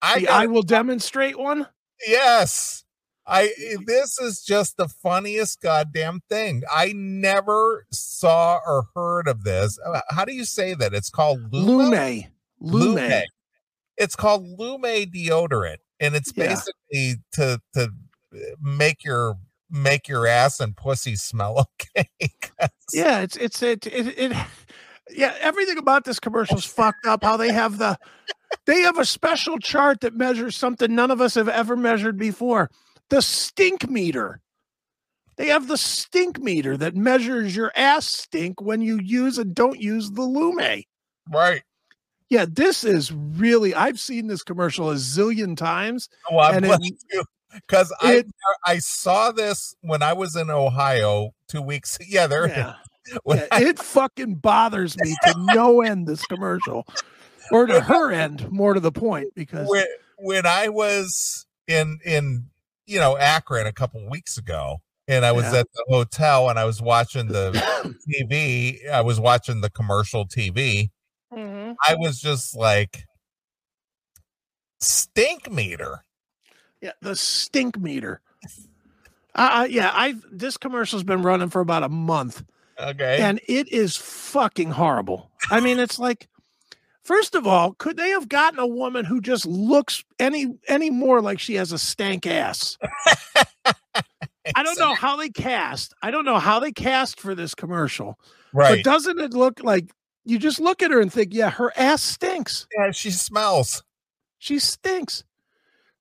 I 0.00 0.20
The 0.20 0.26
got 0.26 0.42
I 0.42 0.46
will 0.46 0.62
demonstrate 0.62 1.38
one. 1.38 1.66
Yes. 2.06 2.84
I 3.26 3.52
this 3.86 4.18
is 4.20 4.42
just 4.42 4.76
the 4.76 4.88
funniest 4.88 5.60
goddamn 5.60 6.20
thing. 6.28 6.62
I 6.72 6.92
never 6.94 7.86
saw 7.92 8.60
or 8.66 8.86
heard 8.94 9.28
of 9.28 9.44
this. 9.44 9.78
Uh, 9.84 10.00
How 10.10 10.24
do 10.24 10.32
you 10.32 10.44
say 10.44 10.74
that? 10.74 10.94
It's 10.94 11.10
called 11.10 11.52
Luma? 11.52 11.90
Lume. 11.90 12.24
Lume. 12.60 13.22
It's 13.96 14.16
called 14.16 14.44
Lume 14.58 14.82
deodorant 14.82 15.78
and 16.02 16.14
it's 16.14 16.32
Yeah. 16.36 16.48
basically 16.48 17.22
to 17.32 17.60
to 17.74 17.90
uh, 18.34 18.38
make 18.60 19.02
your 19.04 19.38
make 19.70 20.06
your 20.06 20.26
ass 20.26 20.60
and 20.60 20.76
pussy 20.76 21.16
smell 21.16 21.70
okay. 21.96 22.08
Yeah, 22.92 23.20
it's 23.20 23.36
it's 23.36 23.62
it, 23.62 23.86
it 23.86 24.18
it 24.18 24.36
yeah, 25.10 25.34
everything 25.40 25.78
about 25.78 26.04
this 26.04 26.20
commercial 26.20 26.58
is 26.58 26.64
fucked 26.66 27.06
up. 27.06 27.24
How 27.24 27.36
they 27.38 27.52
have 27.52 27.78
the 27.78 27.98
they 28.66 28.80
have 28.80 28.98
a 28.98 29.04
special 29.06 29.58
chart 29.58 30.00
that 30.00 30.14
measures 30.14 30.56
something 30.56 30.94
none 30.94 31.10
of 31.10 31.20
us 31.22 31.34
have 31.36 31.48
ever 31.48 31.76
measured 31.76 32.18
before. 32.18 32.70
The 33.08 33.22
stink 33.22 33.88
meter. 33.88 34.40
They 35.38 35.48
have 35.48 35.66
the 35.66 35.78
stink 35.78 36.38
meter 36.38 36.76
that 36.76 36.94
measures 36.94 37.56
your 37.56 37.72
ass 37.74 38.06
stink 38.06 38.60
when 38.60 38.82
you 38.82 39.00
use 39.02 39.38
and 39.38 39.54
don't 39.54 39.80
use 39.80 40.10
the 40.10 40.22
Lume. 40.22 40.84
Right. 41.32 41.62
Yeah, 42.32 42.46
this 42.48 42.82
is 42.82 43.12
really 43.12 43.74
I've 43.74 44.00
seen 44.00 44.26
this 44.26 44.42
commercial 44.42 44.90
a 44.90 44.94
zillion 44.94 45.54
times. 45.54 46.08
Well, 46.30 46.40
I'm 46.48 46.64
And 46.64 46.82
it- 46.82 46.94
you 47.12 47.24
because 47.54 47.92
I 48.00 48.24
I 48.66 48.78
saw 48.78 49.32
this 49.32 49.74
when 49.82 50.02
I 50.02 50.14
was 50.14 50.34
in 50.34 50.48
Ohio 50.50 51.34
two 51.48 51.60
weeks. 51.60 51.98
Yeah, 52.08 52.26
there. 52.26 52.48
Yeah. 52.48 52.74
Yeah, 53.26 53.46
I- 53.52 53.64
it 53.64 53.78
fucking 53.78 54.36
bothers 54.36 54.96
me 54.98 55.14
to 55.24 55.34
no 55.54 55.82
end 55.82 56.06
this 56.06 56.24
commercial. 56.24 56.86
Or 57.50 57.66
to 57.66 57.82
her 57.82 58.10
end, 58.10 58.50
more 58.50 58.72
to 58.72 58.80
the 58.80 58.92
point, 58.92 59.34
because 59.34 59.68
when 59.68 59.84
when 60.16 60.46
I 60.46 60.70
was 60.70 61.44
in 61.68 61.98
in 62.06 62.46
you 62.86 62.98
know 62.98 63.18
Akron 63.18 63.66
a 63.66 63.72
couple 63.74 64.08
weeks 64.08 64.38
ago, 64.38 64.78
and 65.06 65.26
I 65.26 65.32
was 65.32 65.44
Yeah. 65.52 65.58
at 65.60 65.66
the 65.74 65.84
hotel 65.88 66.48
and 66.48 66.58
I 66.58 66.64
was 66.64 66.80
watching 66.80 67.26
the 67.28 67.50
TV. 68.08 68.88
I 68.88 69.02
was 69.02 69.20
watching 69.20 69.60
the 69.60 69.68
commercial 69.68 70.26
TV. 70.26 70.88
Mm-hmm. 71.30 71.61
Mhm. 71.72 71.76
I 71.88 71.94
was 71.96 72.20
just 72.20 72.56
like, 72.56 73.04
stink 74.80 75.50
meter. 75.50 76.04
yeah, 76.80 76.92
the 77.00 77.16
stink 77.16 77.78
meter. 77.78 78.20
Uh, 79.34 79.62
uh, 79.62 79.66
yeah, 79.70 79.90
I 79.94 80.14
this 80.30 80.56
commercial's 80.56 81.04
been 81.04 81.22
running 81.22 81.48
for 81.48 81.60
about 81.60 81.82
a 81.82 81.88
month, 81.88 82.42
Okay. 82.78 83.18
and 83.20 83.40
it 83.48 83.68
is 83.72 83.96
fucking 83.96 84.72
horrible. 84.72 85.30
I 85.50 85.60
mean, 85.60 85.78
it's 85.78 85.98
like, 85.98 86.28
first 87.02 87.34
of 87.34 87.46
all, 87.46 87.72
could 87.74 87.96
they 87.96 88.10
have 88.10 88.28
gotten 88.28 88.58
a 88.58 88.66
woman 88.66 89.04
who 89.06 89.20
just 89.22 89.46
looks 89.46 90.04
any 90.18 90.58
any 90.68 90.90
more 90.90 91.22
like 91.22 91.38
she 91.38 91.54
has 91.54 91.72
a 91.72 91.78
stank 91.78 92.26
ass? 92.26 92.76
I 94.56 94.62
don't 94.64 94.78
know 94.78 94.94
how 94.94 95.16
they 95.16 95.28
cast. 95.30 95.94
I 96.02 96.10
don't 96.10 96.24
know 96.24 96.38
how 96.40 96.58
they 96.58 96.72
cast 96.72 97.20
for 97.20 97.34
this 97.34 97.54
commercial. 97.54 98.18
Right. 98.52 98.76
But 98.78 98.84
doesn't 98.84 99.18
it 99.20 99.32
look 99.32 99.62
like 99.62 99.86
you 100.24 100.38
just 100.38 100.60
look 100.60 100.82
at 100.82 100.90
her 100.90 101.00
and 101.00 101.12
think, 101.12 101.32
yeah, 101.34 101.50
her 101.50 101.72
ass 101.76 102.02
stinks. 102.02 102.66
Yeah, 102.76 102.90
she 102.92 103.10
smells. 103.10 103.82
She 104.38 104.58
stinks. 104.58 105.24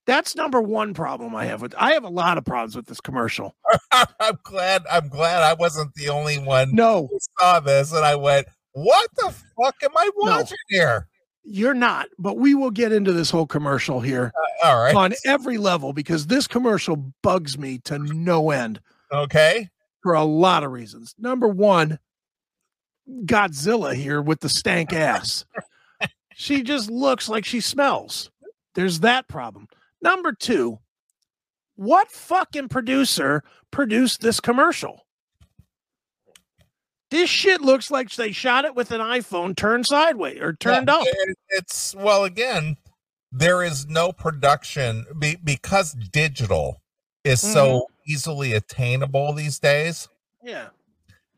That's 0.08 0.36
number 0.36 0.62
one 0.62 0.94
problem 0.94 1.36
I 1.36 1.46
have 1.46 1.62
with. 1.62 1.76
I 1.78 1.92
have 1.94 2.04
a 2.04 2.10
lot 2.10 2.38
of 2.38 2.44
problems 2.46 2.76
with 2.76 2.88
this 2.88 3.00
commercial. 3.00 3.56
I'm 4.20 4.38
glad. 4.44 4.84
I'm 4.92 5.10
glad 5.10 5.44
I 5.44 5.54
wasn't 5.54 5.94
the 5.94 6.10
only 6.10 6.40
one 6.40 6.74
No, 6.74 7.08
who 7.12 7.20
saw 7.40 7.60
this, 7.60 7.92
and 7.94 8.04
I 8.04 8.16
went, 8.16 8.48
"What 8.74 9.10
the 9.18 9.32
fuck 9.62 9.76
am 9.84 9.92
I 9.96 10.10
watching 10.18 10.58
here?" 10.70 11.08
you're 11.44 11.74
not. 11.74 12.08
But 12.20 12.38
we 12.38 12.54
will 12.56 12.70
get 12.72 12.92
into 12.92 13.12
this 13.14 13.32
whole 13.32 13.48
commercial 13.48 14.00
here 14.00 14.32
Uh, 14.64 14.68
all 14.68 14.80
right. 14.80 14.96
on 14.96 15.14
every 15.26 15.58
level 15.58 15.92
because 15.92 16.28
this 16.28 16.46
commercial 16.48 16.96
bugs 17.24 17.58
me 17.58 17.80
to 17.86 17.98
no 17.98 18.52
end 18.52 18.80
Okay. 19.12 19.70
for 20.04 20.14
a 20.14 20.24
lot 20.24 20.64
of 20.64 20.72
reasons. 20.72 21.16
Number 21.18 21.48
one, 21.48 21.98
Godzilla 23.26 23.94
here 23.94 24.22
with 24.22 24.40
the 24.40 24.50
stank 24.50 24.94
ass. 24.94 25.46
she 26.36 26.64
just 26.64 26.90
looks 26.90 27.30
like 27.30 27.46
she 27.46 27.60
smells. 27.60 28.32
There's 28.76 29.02
that 29.02 29.28
problem. 29.28 29.68
Number 30.02 30.32
two, 30.34 30.80
what 31.76 32.10
fucking 32.12 32.70
producer 32.70 33.44
produced 33.72 34.22
this 34.22 34.40
commercial? 34.40 35.06
This 37.10 37.30
shit 37.30 37.60
looks 37.62 37.92
like 37.92 38.10
they 38.16 38.32
shot 38.32 38.64
it 38.64 38.74
with 38.76 38.92
an 38.92 39.02
iPhone 39.02 39.56
turned 39.56 39.86
sideways 39.86 40.40
or 40.40 40.54
turned 40.54 40.88
Yeah, 40.88 40.96
up. 40.96 41.08
It's 41.50 41.94
well, 41.94 42.24
again, 42.24 42.78
there 43.34 43.64
is 43.64 43.86
no 43.88 44.14
production 44.14 45.06
be, 45.20 45.36
because 45.44 45.94
digital 46.12 46.82
is 47.26 47.42
so 47.42 47.68
Mm-hmm. 47.68 48.12
easily 48.12 48.54
attainable 48.54 49.34
these 49.34 49.60
days. 49.60 50.08
Yeah. 50.42 50.70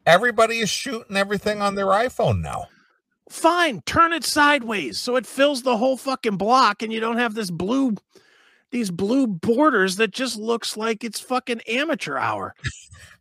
Everybody 0.06 0.60
is 0.60 0.70
shooting 0.70 1.16
everything 1.16 1.62
on 1.62 1.76
their 1.76 1.88
iPhone 1.88 2.42
now. 2.42 2.66
Fine, 3.30 3.82
turn 3.86 4.14
it 4.14 4.24
sideways 4.24 5.00
so 5.00 5.16
it 5.16 5.26
fills 5.26 5.64
the 5.64 5.78
whole 5.78 5.98
fucking 5.98 6.38
block 6.38 6.84
and 6.84 6.92
you 6.92 7.00
don't 7.00 7.18
have 7.18 7.36
this 7.36 7.50
blue 7.50 7.96
these 8.72 8.92
blue 8.92 9.28
borders 9.28 9.98
that 9.98 10.12
just 10.12 10.36
looks 10.38 10.76
like 10.76 11.04
it's 11.04 11.20
fucking 11.20 11.62
amateur 11.62 12.18
hour. 12.18 12.56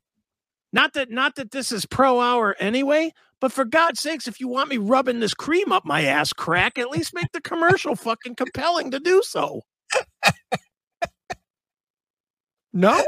not 0.73 0.95
that 0.95 1.11
not 1.11 1.37
that 1.37 1.51
this 1.51 1.71
is 1.71 1.87
pro 1.87 2.21
hour 2.21 2.57
anyway, 2.59 3.13
but 3.39 3.53
for 3.53 3.65
God's 3.65 4.01
sakes, 4.01 4.27
if 4.27 4.41
you 4.41 4.49
want 4.49 4.71
me 4.71 4.79
rubbing 4.79 5.21
this 5.21 5.35
cream 5.35 5.71
up 5.71 5.85
my 5.85 6.05
ass 6.05 6.33
crack, 6.33 6.79
at 6.79 6.91
least 6.91 7.15
make 7.15 7.31
the 7.33 7.41
commercial 7.41 7.95
fucking 7.97 8.35
compelling 8.35 8.91
to 8.91 9.01
do 9.01 9.23
so. 9.25 9.63
No? 12.73 13.05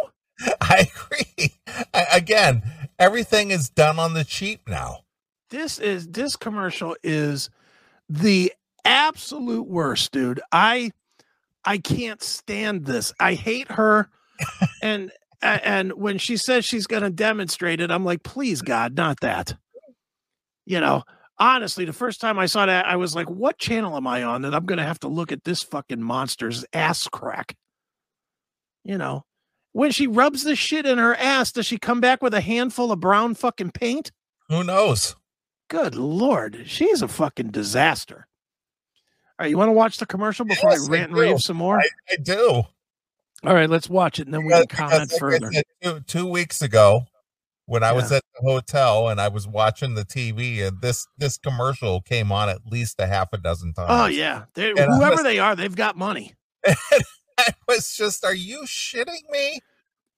I 0.60 0.90
agree. 0.94 1.54
I, 1.94 2.06
again, 2.12 2.62
everything 2.98 3.50
is 3.50 3.68
done 3.68 3.98
on 3.98 4.14
the 4.14 4.24
cheap 4.24 4.68
now. 4.68 5.00
this 5.50 5.78
is 5.78 6.08
this 6.08 6.36
commercial 6.36 6.96
is 7.02 7.50
the 8.08 8.52
absolute 8.84 9.66
worst 9.68 10.12
dude. 10.12 10.40
I 10.52 10.90
i 11.64 11.78
can't 11.78 12.22
stand 12.22 12.86
this. 12.86 13.12
I 13.20 13.34
hate 13.34 13.70
her. 13.72 14.08
And 14.82 15.10
and 15.40 15.92
when 15.94 16.18
she 16.18 16.36
says 16.36 16.64
she's 16.64 16.86
going 16.86 17.02
to 17.02 17.10
demonstrate 17.10 17.80
it 17.80 17.90
i'm 17.90 18.04
like 18.04 18.22
please 18.22 18.60
god 18.62 18.96
not 18.96 19.20
that. 19.20 19.54
You 20.66 20.80
know 20.80 21.04
honestly 21.38 21.84
the 21.84 21.92
first 21.92 22.20
time 22.20 22.38
i 22.38 22.46
saw 22.46 22.66
that 22.66 22.86
i 22.86 22.96
was 22.96 23.14
like 23.14 23.30
what 23.30 23.58
channel 23.58 23.96
am 23.96 24.06
i 24.06 24.22
on 24.22 24.42
that 24.42 24.54
i'm 24.54 24.66
going 24.66 24.78
to 24.78 24.84
have 24.84 25.00
to 25.00 25.08
look 25.08 25.32
at 25.32 25.44
this 25.44 25.62
fucking 25.62 26.02
monster's 26.02 26.64
ass 26.72 27.08
crack? 27.08 27.56
You 28.84 28.98
know 28.98 29.24
when 29.74 29.90
she 29.90 30.06
rubs 30.06 30.44
this 30.44 30.58
shit 30.58 30.86
in 30.86 30.96
her 30.96 31.14
ass 31.16 31.52
does 31.52 31.66
she 31.66 31.76
come 31.76 32.00
back 32.00 32.22
with 32.22 32.32
a 32.32 32.40
handful 32.40 32.90
of 32.90 33.00
brown 33.00 33.34
fucking 33.34 33.72
paint 33.72 34.10
Who 34.48 34.64
knows? 34.64 35.14
Good 35.68 35.94
lord, 35.94 36.62
she's 36.66 37.02
a 37.02 37.08
fucking 37.08 37.50
disaster. 37.50 38.26
All 39.38 39.44
right, 39.44 39.50
you 39.50 39.58
want 39.58 39.68
to 39.68 39.72
watch 39.72 39.98
the 39.98 40.06
commercial 40.06 40.46
before 40.46 40.70
Yes, 40.70 40.88
I 40.88 40.92
I 40.92 40.96
rant 40.96 41.10
and 41.10 41.18
rave 41.18 41.40
some 41.40 41.56
more? 41.56 41.78
I, 41.78 41.88
I 42.10 42.16
do. 42.16 42.62
All 43.44 43.54
right, 43.54 43.68
let's 43.68 43.90
watch 43.90 44.18
it 44.18 44.26
and 44.26 44.32
then 44.32 44.44
we 44.44 44.52
can 44.52 44.66
comment 44.68 45.12
like 45.12 45.20
further. 45.20 45.52
said, 45.52 45.64
two, 45.82 46.00
two 46.00 46.26
weeks 46.26 46.62
ago, 46.62 47.02
when 47.66 47.82
I 47.82 47.92
was 47.92 48.12
at 48.12 48.22
the 48.34 48.50
hotel 48.50 49.08
and 49.08 49.20
I 49.20 49.28
was 49.28 49.48
watching 49.48 49.94
the 49.94 50.04
TV, 50.04 50.66
and 50.66 50.80
this 50.80 51.06
this 51.16 51.38
commercial 51.38 52.00
came 52.02 52.30
on 52.30 52.48
at 52.48 52.66
least 52.70 53.00
a 53.00 53.06
half 53.06 53.32
a 53.32 53.38
dozen 53.38 53.72
oh, 53.76 53.86
times. 53.86 54.02
Oh 54.02 54.06
yeah, 54.06 54.44
whoever 54.54 55.16
was- 55.16 55.22
they 55.22 55.38
are, 55.38 55.56
they've 55.56 55.74
got 55.74 55.96
money. 55.96 56.34
I 57.46 57.52
was 57.68 57.94
just, 57.94 58.24
are 58.24 58.34
you 58.34 58.62
shitting 58.66 59.28
me? 59.30 59.60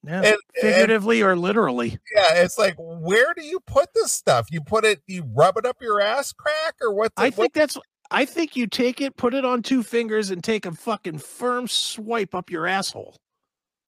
Yeah, 0.04 0.18
And, 0.18 0.26
and 0.26 0.40
figuratively 0.60 1.22
or 1.22 1.36
literally. 1.36 1.98
yeah, 2.14 2.34
it's 2.34 2.58
like, 2.58 2.74
where 2.78 3.34
do 3.34 3.42
you 3.44 3.58
put 3.66 3.92
this 3.94 4.12
stuff? 4.12 4.46
You 4.50 4.60
put 4.60 4.84
it, 4.84 5.00
you 5.08 5.24
rub 5.34 5.56
it 5.56 5.66
up 5.66 5.78
your 5.80 6.00
ass 6.00 6.32
crack, 6.32 6.74
or 6.80 6.92
what? 6.94 7.14
the- 7.16 7.22
I 7.22 7.30
think 7.30 7.52
that's. 7.54 7.76
I 8.12 8.24
think 8.24 8.54
you 8.54 8.68
take 8.68 9.00
it, 9.00 9.16
put 9.16 9.34
it 9.34 9.44
on 9.44 9.62
two 9.62 9.82
fingers, 9.82 10.30
and 10.30 10.44
take 10.44 10.64
a 10.64 10.70
fucking 10.70 11.18
firm 11.18 11.66
swipe 11.66 12.36
up 12.36 12.50
your 12.50 12.68
asshole. 12.68 13.16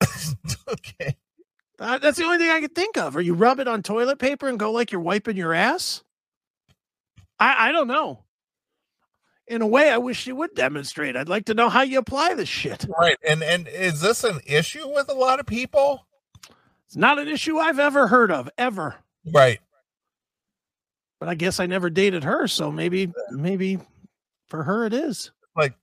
okay. 0.67 1.15
Uh, 1.79 1.97
that's 1.99 2.17
the 2.17 2.25
only 2.25 2.37
thing 2.37 2.49
I 2.49 2.59
can 2.59 2.69
think 2.71 2.97
of. 2.97 3.15
Or 3.15 3.21
you 3.21 3.33
rub 3.33 3.61
it 3.61 3.69
on 3.69 3.81
toilet 3.81 4.19
paper 4.19 4.49
and 4.49 4.59
go 4.59 4.73
like 4.73 4.91
you're 4.91 4.99
wiping 4.99 5.37
your 5.37 5.53
ass. 5.53 6.03
I 7.39 7.69
I 7.69 7.71
don't 7.71 7.87
know. 7.87 8.25
In 9.49 9.63
a 9.63 9.67
way, 9.67 9.89
I 9.89 9.97
wish 9.97 10.27
you 10.27 10.35
would 10.35 10.53
demonstrate. 10.53 11.15
I'd 11.15 11.27
like 11.27 11.45
to 11.45 11.55
know 11.55 11.69
how 11.69 11.81
you 11.81 11.97
apply 11.97 12.35
this 12.35 12.47
shit. 12.47 12.85
Right. 12.87 13.17
And 13.27 13.41
and 13.41 13.67
is 13.67 13.99
this 13.99 14.23
an 14.23 14.39
issue 14.45 14.87
with 14.87 15.09
a 15.09 15.13
lot 15.13 15.39
of 15.39 15.47
people? 15.47 16.05
It's 16.85 16.95
not 16.95 17.17
an 17.17 17.27
issue 17.27 17.57
I've 17.57 17.79
ever 17.79 18.07
heard 18.07 18.31
of, 18.31 18.47
ever. 18.57 18.95
Right. 19.25 19.59
But 21.19 21.29
I 21.29 21.35
guess 21.35 21.59
I 21.59 21.65
never 21.65 21.89
dated 21.89 22.23
her, 22.23 22.47
so 22.47 22.71
maybe 22.71 23.11
maybe 23.31 23.79
for 24.47 24.63
her 24.63 24.85
it 24.85 24.93
is. 24.93 25.31
Like 25.55 25.73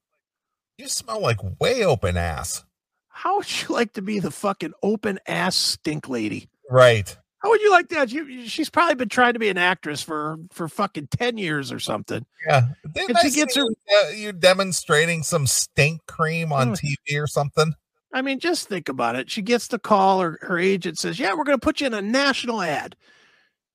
you 0.78 0.88
smell 0.88 1.20
like 1.20 1.38
way 1.60 1.84
open 1.84 2.16
ass. 2.16 2.64
How 3.08 3.38
would 3.38 3.62
you 3.62 3.74
like 3.74 3.94
to 3.94 4.02
be 4.02 4.20
the 4.20 4.30
fucking 4.30 4.74
open 4.82 5.18
ass 5.26 5.56
stink 5.56 6.08
lady? 6.08 6.48
Right. 6.70 7.16
How 7.46 7.50
would 7.50 7.60
you 7.62 7.70
like 7.70 7.88
that? 7.90 8.10
You, 8.10 8.48
she's 8.48 8.68
probably 8.68 8.96
been 8.96 9.08
trying 9.08 9.34
to 9.34 9.38
be 9.38 9.48
an 9.48 9.56
actress 9.56 10.02
for 10.02 10.36
for 10.50 10.66
fucking 10.68 11.06
ten 11.12 11.38
years 11.38 11.70
or 11.70 11.78
something. 11.78 12.26
Yeah. 12.44 12.62
Didn't 12.92 13.10
And 13.10 13.18
I 13.18 13.22
she 13.22 13.30
gets 13.30 13.54
her- 13.54 13.62
you, 13.62 14.16
you 14.16 14.32
demonstrating 14.32 15.22
some 15.22 15.46
stink 15.46 16.04
cream 16.06 16.52
on 16.52 16.72
Mm. 16.72 16.80
TV 17.08 17.22
or 17.22 17.28
something? 17.28 17.72
I 18.12 18.20
mean, 18.22 18.40
just 18.40 18.68
think 18.68 18.88
about 18.88 19.14
it. 19.14 19.30
She 19.30 19.42
gets 19.42 19.68
the 19.68 19.78
call, 19.78 20.20
or 20.20 20.38
her 20.42 20.58
agent 20.58 20.98
says, 20.98 21.20
"Yeah, 21.20 21.34
we're 21.34 21.44
going 21.44 21.56
to 21.58 21.64
put 21.64 21.80
you 21.80 21.86
in 21.86 21.94
a 21.94 22.02
national 22.02 22.62
ad." 22.62 22.96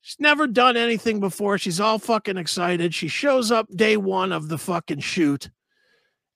She's 0.02 0.20
never 0.20 0.48
done 0.48 0.76
anything 0.76 1.22
before. 1.22 1.58
She's 1.58 1.80
all 1.80 1.98
fucking 1.98 2.36
excited. 2.38 2.94
She 2.94 3.08
shows 3.08 3.52
up 3.52 3.68
day 3.74 3.96
one 3.96 4.34
of 4.34 4.50
the 4.50 4.58
fucking 4.58 5.00
shoot, 5.00 5.50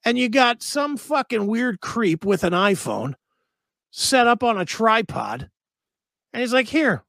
and 0.06 0.18
you 0.18 0.30
got 0.30 0.64
some 0.64 0.96
fucking 0.96 1.48
weird 1.48 1.82
creep 1.82 2.24
with 2.24 2.46
an 2.46 2.54
iPhone 2.54 3.16
set 3.92 4.26
up 4.28 4.42
on 4.42 4.58
a 4.58 4.64
tripod, 4.66 5.50
and 6.32 6.42
he's 6.42 6.54
like, 6.54 6.68
"Here, 6.68 7.04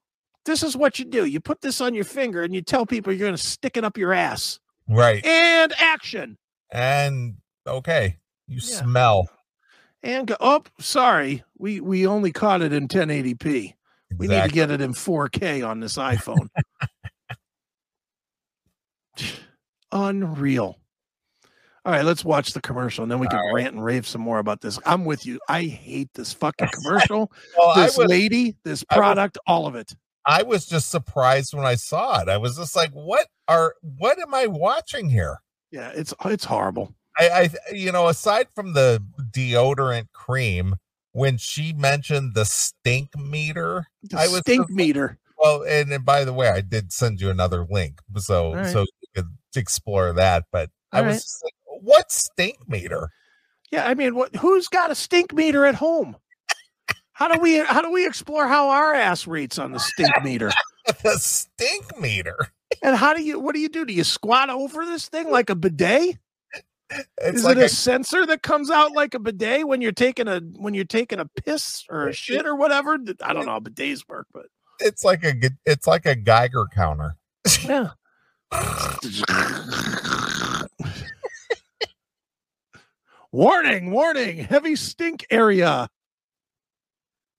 this 0.46 0.62
is 0.62 0.76
what 0.76 0.98
you 0.98 1.04
do. 1.04 1.26
You 1.26 1.40
put 1.40 1.60
this 1.60 1.80
on 1.80 1.92
your 1.94 2.04
finger, 2.04 2.42
and 2.42 2.54
you 2.54 2.62
tell 2.62 2.86
people 2.86 3.12
you're 3.12 3.26
going 3.26 3.36
to 3.36 3.42
stick 3.42 3.76
it 3.76 3.84
up 3.84 3.98
your 3.98 4.12
ass." 4.14 4.58
Right. 4.88 5.24
And 5.26 5.74
action. 5.78 6.38
And 6.72 7.36
okay. 7.66 8.18
You 8.46 8.60
Yeah. 8.62 8.82
smell. 8.82 9.28
And 10.02 10.28
go. 10.28 10.36
Oh, 10.40 10.62
sorry. 10.78 11.42
We 11.58 11.80
we 11.80 12.06
only 12.06 12.32
caught 12.32 12.62
it 12.62 12.72
in 12.72 12.88
1080p. 12.88 13.74
We 14.18 14.28
need 14.28 14.42
to 14.44 14.48
get 14.48 14.70
it 14.70 14.80
in 14.80 14.92
4K 14.94 15.66
on 15.66 15.80
this 15.80 15.96
iPhone. 15.96 16.48
Unreal. 19.92 20.78
All 21.84 21.92
right, 21.92 22.04
let's 22.04 22.24
watch 22.24 22.50
the 22.52 22.60
commercial 22.60 23.02
and 23.04 23.10
then 23.10 23.18
we 23.20 23.28
can 23.28 23.38
All 23.38 23.54
rant 23.54 23.74
and 23.74 23.84
rave 23.84 24.06
some 24.06 24.20
more 24.20 24.38
about 24.38 24.60
this. 24.60 24.78
I'm 24.84 25.04
with 25.04 25.24
you. 25.24 25.38
I 25.48 25.62
hate 25.64 26.08
this 26.14 26.32
fucking 26.32 26.68
commercial, 26.72 27.30
Well, 27.58 27.76
this 27.76 27.96
was 27.96 28.08
lady, 28.08 28.56
this 28.64 28.82
product, 28.84 29.38
all 29.46 29.66
of 29.66 29.74
it. 29.76 29.94
I 30.26 30.42
was 30.42 30.66
just 30.66 30.90
surprised 30.90 31.54
when 31.54 31.64
I 31.64 31.76
saw 31.76 32.20
it. 32.20 32.28
I 32.28 32.36
was 32.36 32.56
just 32.56 32.74
like, 32.76 32.90
what 32.92 33.26
are 33.48 33.74
what 33.98 34.18
am 34.18 34.34
I 34.34 34.46
watching 34.46 35.08
here? 35.08 35.40
Yeah, 35.70 35.92
it's 35.94 36.12
it's 36.24 36.44
horrible. 36.44 36.94
I, 37.18 37.28
I 37.28 37.74
you 37.74 37.92
know, 37.92 38.08
aside 38.08 38.48
from 38.54 38.72
the 38.74 39.02
deodorant 39.32 40.12
cream, 40.12 40.76
when 41.12 41.38
she 41.38 41.72
mentioned 41.72 42.34
the 42.34 42.44
stink 42.44 43.16
meter, 43.16 43.86
The 44.02 44.18
I 44.18 44.28
was 44.28 44.40
stink 44.40 44.66
just- 44.66 44.76
meter. 44.76 45.18
well, 45.38 45.62
and, 45.62 45.92
and 45.92 46.04
by 46.04 46.24
the 46.24 46.32
way, 46.32 46.48
I 46.48 46.60
did 46.60 46.92
send 46.92 47.20
you 47.20 47.30
another 47.30 47.66
link, 47.70 48.00
so 48.18 48.48
All 48.48 48.54
right. 48.56 48.66
so 48.72 48.80
you 48.80 49.08
could 49.14 49.28
explore 49.54 50.12
that. 50.12 50.44
But 50.52 50.70
I 50.92 51.00
was 51.02 51.06
right. 51.14 51.22
just 51.22 51.44
like, 51.44 51.54
what 51.82 52.10
stink 52.12 52.58
meter? 52.68 53.10
Yeah, 53.70 53.86
I 53.86 53.94
mean, 53.94 54.14
what 54.14 54.34
who's 54.36 54.68
got 54.68 54.90
a 54.90 54.94
stink 54.94 55.32
meter 55.32 55.64
at 55.66 55.74
home? 55.76 56.16
How 57.16 57.28
do 57.28 57.40
we 57.40 57.60
how 57.60 57.80
do 57.80 57.90
we 57.90 58.06
explore 58.06 58.46
how 58.46 58.68
our 58.68 58.92
ass 58.92 59.26
rates 59.26 59.58
on 59.58 59.72
the 59.72 59.78
stink 59.78 60.22
meter? 60.22 60.50
the 61.02 61.16
stink 61.18 61.98
meter. 61.98 62.36
And 62.82 62.94
how 62.94 63.14
do 63.14 63.22
you 63.22 63.40
what 63.40 63.54
do 63.54 63.60
you 63.62 63.70
do? 63.70 63.86
Do 63.86 63.94
you 63.94 64.04
squat 64.04 64.50
over 64.50 64.84
this 64.84 65.08
thing 65.08 65.30
like 65.30 65.48
a 65.48 65.54
bidet? 65.54 66.18
It's 66.90 67.38
Is 67.38 67.44
like 67.44 67.56
it 67.56 67.62
a, 67.62 67.64
a, 67.64 67.68
sensor 67.70 68.26
that 68.26 68.42
comes 68.42 68.70
out 68.70 68.92
like 68.92 69.14
a 69.14 69.18
bidet 69.18 69.66
when 69.66 69.80
you're 69.80 69.92
taking 69.92 70.28
a 70.28 70.40
when 70.40 70.74
you're 70.74 70.84
taking 70.84 71.18
a 71.18 71.24
piss 71.24 71.86
or 71.88 72.08
a 72.08 72.12
shit 72.12 72.44
or 72.44 72.54
whatever? 72.54 72.98
I 73.22 73.32
don't 73.32 73.46
know 73.46 73.52
how 73.52 73.60
bidets 73.60 74.06
work, 74.06 74.26
but 74.34 74.48
it's 74.80 75.02
like 75.02 75.24
a 75.24 75.32
it's 75.64 75.86
like 75.86 76.04
a 76.04 76.14
Geiger 76.14 76.66
counter. 76.74 77.16
yeah. 77.64 77.92
Warning, 83.32 83.90
warning, 83.90 84.38
heavy 84.38 84.76
stink 84.76 85.26
area. 85.30 85.88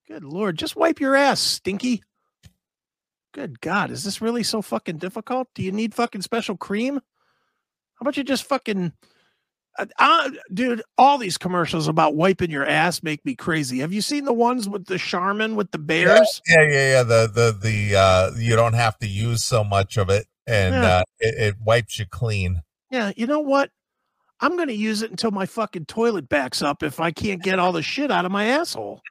Good 0.07 0.23
lord, 0.23 0.57
just 0.57 0.75
wipe 0.75 0.99
your 0.99 1.15
ass, 1.15 1.39
stinky. 1.39 2.01
Good 3.33 3.59
God, 3.61 3.91
is 3.91 4.03
this 4.03 4.21
really 4.21 4.43
so 4.43 4.61
fucking 4.61 4.97
difficult? 4.97 5.49
Do 5.53 5.61
you 5.61 5.71
need 5.71 5.93
fucking 5.93 6.21
special 6.21 6.57
cream? 6.57 6.95
How 6.95 8.01
about 8.01 8.17
you 8.17 8.23
just 8.23 8.45
fucking 8.45 8.93
uh, 9.77 9.85
uh, 9.99 10.29
dude, 10.53 10.81
all 10.97 11.17
these 11.17 11.37
commercials 11.37 11.87
about 11.87 12.15
wiping 12.15 12.49
your 12.49 12.65
ass 12.65 13.03
make 13.03 13.23
me 13.25 13.35
crazy. 13.35 13.79
Have 13.79 13.93
you 13.93 14.01
seen 14.01 14.25
the 14.25 14.33
ones 14.33 14.67
with 14.67 14.85
the 14.85 14.97
Charmin 14.97 15.55
with 15.55 15.71
the 15.71 15.77
bears? 15.77 16.41
Yeah, 16.47 16.61
yeah, 16.61 16.67
yeah. 16.67 16.91
yeah. 16.91 17.03
The 17.03 17.31
the 17.33 17.57
the 17.61 17.95
uh 17.95 18.31
you 18.37 18.55
don't 18.55 18.73
have 18.73 18.97
to 18.99 19.07
use 19.07 19.43
so 19.43 19.63
much 19.63 19.97
of 19.97 20.09
it 20.09 20.25
and 20.45 20.73
yeah. 20.73 20.87
uh 20.87 21.03
it, 21.19 21.35
it 21.35 21.55
wipes 21.63 21.99
you 21.99 22.05
clean. 22.05 22.61
Yeah, 22.89 23.11
you 23.15 23.27
know 23.27 23.39
what? 23.39 23.71
I'm 24.39 24.55
going 24.55 24.67
to 24.67 24.73
use 24.73 25.01
it 25.01 25.09
until 25.09 25.31
my 25.31 25.47
fucking 25.47 25.85
toilet 25.85 26.29
backs 26.29 26.61
up 26.61 26.83
if 26.83 26.99
I 26.99 27.11
can't 27.11 27.41
get 27.41 27.57
all 27.57 27.71
the 27.71 27.81
shit 27.81 28.11
out 28.11 28.23
of 28.23 28.31
my 28.31 28.45
asshole. 28.45 29.01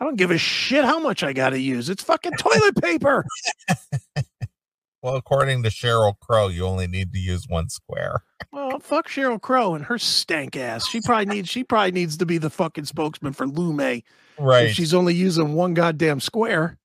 I 0.00 0.04
don't 0.04 0.16
give 0.16 0.30
a 0.30 0.38
shit 0.38 0.84
how 0.84 0.98
much 0.98 1.22
I 1.22 1.34
got 1.34 1.50
to 1.50 1.60
use. 1.60 1.90
It's 1.90 2.02
fucking 2.02 2.32
toilet 2.38 2.74
paper. 2.82 3.24
well, 5.02 5.16
according 5.16 5.62
to 5.64 5.68
Sheryl 5.68 6.18
Crow, 6.20 6.48
you 6.48 6.64
only 6.64 6.86
need 6.86 7.12
to 7.12 7.18
use 7.18 7.46
one 7.46 7.68
square. 7.68 8.24
Well, 8.50 8.80
fuck 8.80 9.08
Sheryl 9.08 9.40
Crow 9.40 9.74
and 9.74 9.84
her 9.84 9.98
stank 9.98 10.56
ass. 10.56 10.88
She 10.88 11.02
probably 11.02 11.26
needs 11.26 11.50
she 11.50 11.64
probably 11.64 11.92
needs 11.92 12.16
to 12.16 12.26
be 12.26 12.38
the 12.38 12.48
fucking 12.48 12.86
spokesman 12.86 13.34
for 13.34 13.46
Lume. 13.46 14.02
Right. 14.38 14.74
she's 14.74 14.94
only 14.94 15.14
using 15.14 15.52
one 15.52 15.74
goddamn 15.74 16.20
square. 16.20 16.78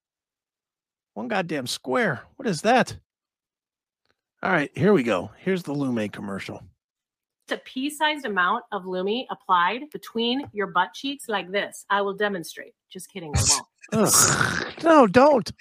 One 1.13 1.30
goddamn 1.30 1.67
square. 1.67 2.23
What 2.36 2.49
is 2.49 2.62
that? 2.63 2.97
All 4.43 4.51
right, 4.51 4.69
here 4.75 4.91
we 4.91 5.04
go. 5.04 5.32
Here's 5.38 5.63
the 5.63 5.73
Lume 5.73 6.10
commercial. 6.10 6.62
It's 7.47 7.51
a 7.51 7.58
pea-sized 7.63 8.25
amount 8.25 8.63
of 8.71 8.88
Lume 8.88 9.25
applied 9.29 9.91
between 9.91 10.49
your 10.51 10.65
butt 10.65 10.93
cheeks 10.93 11.29
like 11.29 11.51
this. 11.51 11.86
I 11.91 12.01
will 12.01 12.15
demonstrate. 12.15 12.73
Just 12.89 13.12
kidding, 13.12 13.36
I 13.36 13.43
won't. 13.91 14.84
no, 14.84 15.05
don't. 15.05 15.51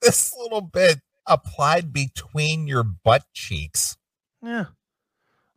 This 0.00 0.34
little 0.36 0.62
bit 0.62 0.98
applied 1.28 1.92
between 1.92 2.66
your 2.66 2.82
butt 2.82 3.22
cheeks. 3.34 3.96
Yeah. 4.42 4.64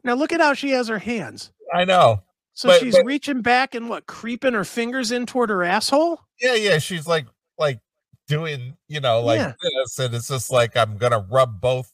Now 0.03 0.13
look 0.13 0.31
at 0.31 0.39
how 0.39 0.53
she 0.53 0.69
has 0.69 0.87
her 0.87 0.99
hands. 0.99 1.51
I 1.73 1.83
know. 1.83 2.21
So 2.53 2.69
but, 2.69 2.79
she's 2.79 2.95
but, 2.95 3.05
reaching 3.05 3.41
back 3.41 3.73
and 3.73 3.89
what, 3.89 4.05
creeping 4.05 4.53
her 4.53 4.65
fingers 4.65 5.11
in 5.11 5.25
toward 5.25 5.49
her 5.49 5.63
asshole? 5.63 6.21
Yeah, 6.39 6.53
yeah. 6.53 6.77
She's 6.77 7.07
like 7.07 7.25
like 7.57 7.79
doing, 8.27 8.77
you 8.87 8.99
know, 8.99 9.21
like 9.21 9.39
yeah. 9.39 9.53
this, 9.63 9.97
and 9.97 10.13
it's 10.13 10.27
just 10.27 10.51
like 10.51 10.77
I'm 10.77 10.97
gonna 10.97 11.25
rub 11.31 11.59
both. 11.59 11.91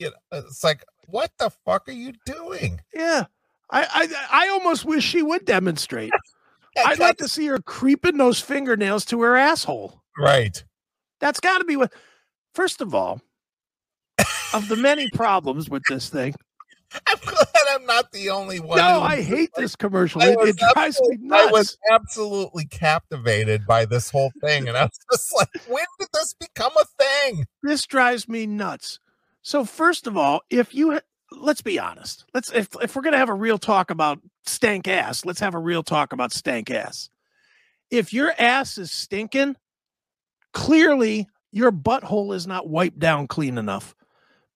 You 0.00 0.10
know, 0.10 0.38
it's 0.40 0.64
like 0.64 0.84
what 1.06 1.30
the 1.38 1.50
fuck 1.64 1.88
are 1.88 1.92
you 1.92 2.12
doing? 2.26 2.80
Yeah, 2.94 3.24
I 3.70 4.08
I, 4.30 4.44
I 4.44 4.48
almost 4.48 4.84
wish 4.84 5.04
she 5.04 5.22
would 5.22 5.44
demonstrate. 5.44 6.12
I'd 6.84 6.98
like 6.98 7.18
to 7.18 7.28
see 7.28 7.46
her 7.46 7.60
creeping 7.60 8.16
those 8.16 8.40
fingernails 8.40 9.04
to 9.06 9.22
her 9.22 9.36
asshole. 9.36 10.02
Right. 10.18 10.64
That's 11.20 11.40
got 11.40 11.58
to 11.58 11.64
be 11.64 11.76
what. 11.76 11.92
First 12.54 12.80
of 12.80 12.94
all, 12.94 13.20
of 14.52 14.68
the 14.68 14.76
many 14.76 15.08
problems 15.14 15.68
with 15.68 15.82
this 15.88 16.08
thing, 16.08 16.34
I'm 17.06 17.18
glad 17.24 17.46
I'm 17.70 17.86
not 17.86 18.12
the 18.12 18.30
only 18.30 18.60
one. 18.60 18.78
No, 18.78 19.00
I 19.00 19.22
hate 19.22 19.50
this 19.56 19.74
commercial. 19.74 20.22
It, 20.22 20.36
it 20.40 20.56
drives 20.56 21.00
me 21.00 21.18
nuts. 21.20 21.48
I 21.48 21.50
was 21.50 21.78
absolutely 21.90 22.66
captivated 22.66 23.66
by 23.66 23.84
this 23.84 24.10
whole 24.10 24.30
thing. 24.40 24.68
And 24.68 24.76
I 24.76 24.84
was 24.84 24.98
just 25.10 25.34
like, 25.34 25.48
when 25.66 25.84
did 25.98 26.08
this 26.12 26.34
become 26.34 26.72
a 26.78 26.84
thing? 27.02 27.46
This 27.62 27.86
drives 27.86 28.28
me 28.28 28.46
nuts. 28.46 29.00
So, 29.44 29.66
first 29.66 30.06
of 30.06 30.16
all, 30.16 30.40
if 30.48 30.74
you 30.74 30.98
let's 31.30 31.60
be 31.60 31.78
honest, 31.78 32.24
let's 32.32 32.50
if, 32.52 32.68
if 32.82 32.96
we're 32.96 33.02
gonna 33.02 33.18
have 33.18 33.28
a 33.28 33.34
real 33.34 33.58
talk 33.58 33.90
about 33.90 34.18
stank 34.46 34.88
ass, 34.88 35.26
let's 35.26 35.40
have 35.40 35.54
a 35.54 35.58
real 35.58 35.82
talk 35.82 36.14
about 36.14 36.32
stank 36.32 36.70
ass. 36.70 37.10
If 37.90 38.14
your 38.14 38.32
ass 38.38 38.78
is 38.78 38.90
stinking, 38.90 39.56
clearly 40.54 41.28
your 41.52 41.70
butthole 41.70 42.34
is 42.34 42.46
not 42.46 42.68
wiped 42.70 42.98
down 42.98 43.28
clean 43.28 43.58
enough. 43.58 43.94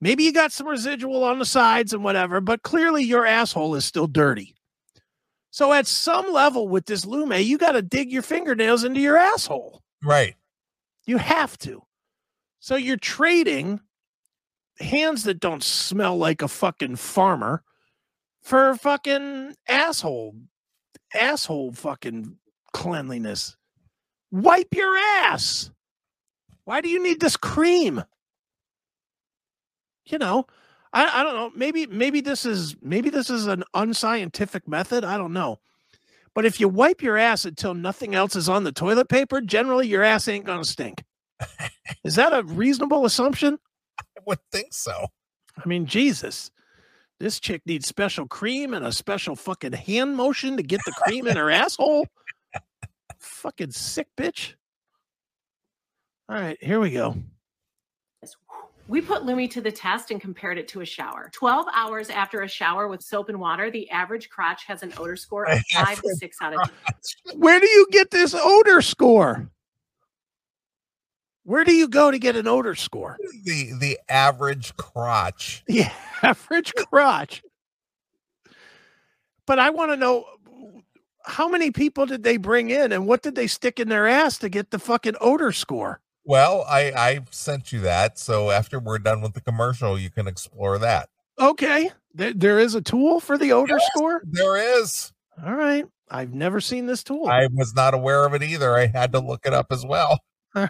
Maybe 0.00 0.24
you 0.24 0.32
got 0.32 0.52
some 0.52 0.66
residual 0.66 1.22
on 1.22 1.38
the 1.38 1.44
sides 1.44 1.92
and 1.92 2.02
whatever, 2.02 2.40
but 2.40 2.62
clearly 2.62 3.04
your 3.04 3.26
asshole 3.26 3.74
is 3.74 3.84
still 3.84 4.06
dirty. 4.06 4.54
So 5.50 5.72
at 5.74 5.86
some 5.86 6.32
level 6.32 6.66
with 6.66 6.86
this 6.86 7.04
Lume, 7.04 7.32
you 7.32 7.58
got 7.58 7.72
to 7.72 7.82
dig 7.82 8.10
your 8.10 8.22
fingernails 8.22 8.84
into 8.84 9.00
your 9.00 9.18
asshole. 9.18 9.82
Right. 10.02 10.34
You 11.04 11.18
have 11.18 11.58
to. 11.58 11.82
So 12.60 12.76
you're 12.76 12.96
trading 12.96 13.80
hands 14.80 15.24
that 15.24 15.40
don't 15.40 15.62
smell 15.62 16.16
like 16.16 16.42
a 16.42 16.48
fucking 16.48 16.96
farmer 16.96 17.62
for 18.42 18.74
fucking 18.76 19.54
asshole 19.68 20.34
asshole 21.14 21.72
fucking 21.72 22.36
cleanliness. 22.72 23.56
Wipe 24.30 24.74
your 24.74 24.94
ass. 24.96 25.70
Why 26.64 26.82
do 26.82 26.88
you 26.90 27.02
need 27.02 27.20
this 27.20 27.36
cream? 27.36 28.02
you 30.12 30.18
know, 30.18 30.46
I, 30.92 31.20
I 31.20 31.22
don't 31.22 31.34
know. 31.34 31.52
Maybe 31.54 31.86
maybe 31.86 32.20
this 32.20 32.44
is 32.44 32.76
maybe 32.82 33.10
this 33.10 33.30
is 33.30 33.46
an 33.46 33.64
unscientific 33.74 34.66
method. 34.66 35.04
I 35.04 35.16
don't 35.16 35.32
know. 35.32 35.58
But 36.34 36.44
if 36.44 36.60
you 36.60 36.68
wipe 36.68 37.02
your 37.02 37.16
ass 37.16 37.44
until 37.44 37.74
nothing 37.74 38.14
else 38.14 38.36
is 38.36 38.48
on 38.48 38.64
the 38.64 38.72
toilet 38.72 39.08
paper, 39.08 39.40
generally 39.40 39.86
your 39.86 40.02
ass 40.02 40.28
ain't 40.28 40.44
gonna 40.44 40.64
stink. 40.64 41.04
is 42.04 42.14
that 42.16 42.32
a 42.32 42.42
reasonable 42.42 43.04
assumption? 43.04 43.58
I 44.00 44.20
would 44.26 44.38
think 44.52 44.72
so. 44.72 45.08
I 45.56 45.68
mean, 45.68 45.86
Jesus. 45.86 46.50
This 47.20 47.40
chick 47.40 47.62
needs 47.66 47.88
special 47.88 48.26
cream 48.26 48.74
and 48.74 48.86
a 48.86 48.92
special 48.92 49.34
fucking 49.34 49.72
hand 49.72 50.16
motion 50.16 50.56
to 50.56 50.62
get 50.62 50.80
the 50.84 50.92
cream 50.92 51.26
in 51.26 51.36
her 51.36 51.50
asshole. 51.50 52.06
Fucking 53.18 53.72
sick 53.72 54.06
bitch. 54.16 54.54
All 56.28 56.36
right, 56.36 56.62
here 56.62 56.78
we 56.78 56.90
go. 56.90 57.16
We 58.86 59.02
put 59.02 59.26
Lume 59.26 59.48
to 59.48 59.60
the 59.60 59.70
test 59.70 60.10
and 60.10 60.20
compared 60.20 60.56
it 60.56 60.66
to 60.68 60.80
a 60.80 60.84
shower. 60.84 61.28
12 61.34 61.66
hours 61.74 62.08
after 62.08 62.42
a 62.42 62.48
shower 62.48 62.88
with 62.88 63.02
soap 63.02 63.28
and 63.28 63.38
water, 63.38 63.70
the 63.70 63.88
average 63.90 64.30
crotch 64.30 64.64
has 64.64 64.82
an 64.82 64.94
odor 64.96 65.16
score 65.16 65.44
of 65.44 65.60
five 65.74 66.00
to 66.00 66.14
six 66.16 66.38
out 66.40 66.54
of 66.54 66.70
10. 67.26 67.38
Where 67.38 67.60
do 67.60 67.68
you 67.68 67.86
get 67.90 68.10
this 68.10 68.34
odor 68.34 68.80
score? 68.80 69.50
Where 71.48 71.64
do 71.64 71.72
you 71.72 71.88
go 71.88 72.10
to 72.10 72.18
get 72.18 72.36
an 72.36 72.46
odor 72.46 72.74
score? 72.74 73.16
The 73.44 73.72
the 73.80 73.98
average 74.10 74.76
crotch. 74.76 75.64
The 75.66 75.86
average 76.22 76.74
crotch. 76.74 77.42
But 79.46 79.58
I 79.58 79.70
want 79.70 79.90
to 79.92 79.96
know 79.96 80.26
how 81.24 81.48
many 81.48 81.70
people 81.70 82.04
did 82.04 82.22
they 82.22 82.36
bring 82.36 82.68
in 82.68 82.92
and 82.92 83.06
what 83.06 83.22
did 83.22 83.34
they 83.34 83.46
stick 83.46 83.80
in 83.80 83.88
their 83.88 84.06
ass 84.06 84.36
to 84.40 84.50
get 84.50 84.70
the 84.70 84.78
fucking 84.78 85.14
odor 85.22 85.52
score? 85.52 86.02
Well, 86.22 86.66
I 86.68 86.92
I 86.94 87.20
sent 87.30 87.72
you 87.72 87.80
that, 87.80 88.18
so 88.18 88.50
after 88.50 88.78
we're 88.78 88.98
done 88.98 89.22
with 89.22 89.32
the 89.32 89.40
commercial, 89.40 89.98
you 89.98 90.10
can 90.10 90.26
explore 90.26 90.76
that. 90.80 91.08
Okay, 91.38 91.90
there, 92.12 92.34
there 92.34 92.58
is 92.58 92.74
a 92.74 92.82
tool 92.82 93.20
for 93.20 93.38
the 93.38 93.52
odor 93.52 93.78
yes, 93.78 93.88
score. 93.94 94.20
There 94.26 94.82
is. 94.82 95.14
All 95.42 95.54
right, 95.54 95.86
I've 96.10 96.34
never 96.34 96.60
seen 96.60 96.84
this 96.84 97.02
tool. 97.02 97.26
I 97.26 97.48
was 97.50 97.74
not 97.74 97.94
aware 97.94 98.26
of 98.26 98.34
it 98.34 98.42
either. 98.42 98.76
I 98.76 98.88
had 98.88 99.12
to 99.12 99.18
look 99.18 99.46
it 99.46 99.54
up 99.54 99.68
as 99.70 99.86
well. 99.86 100.20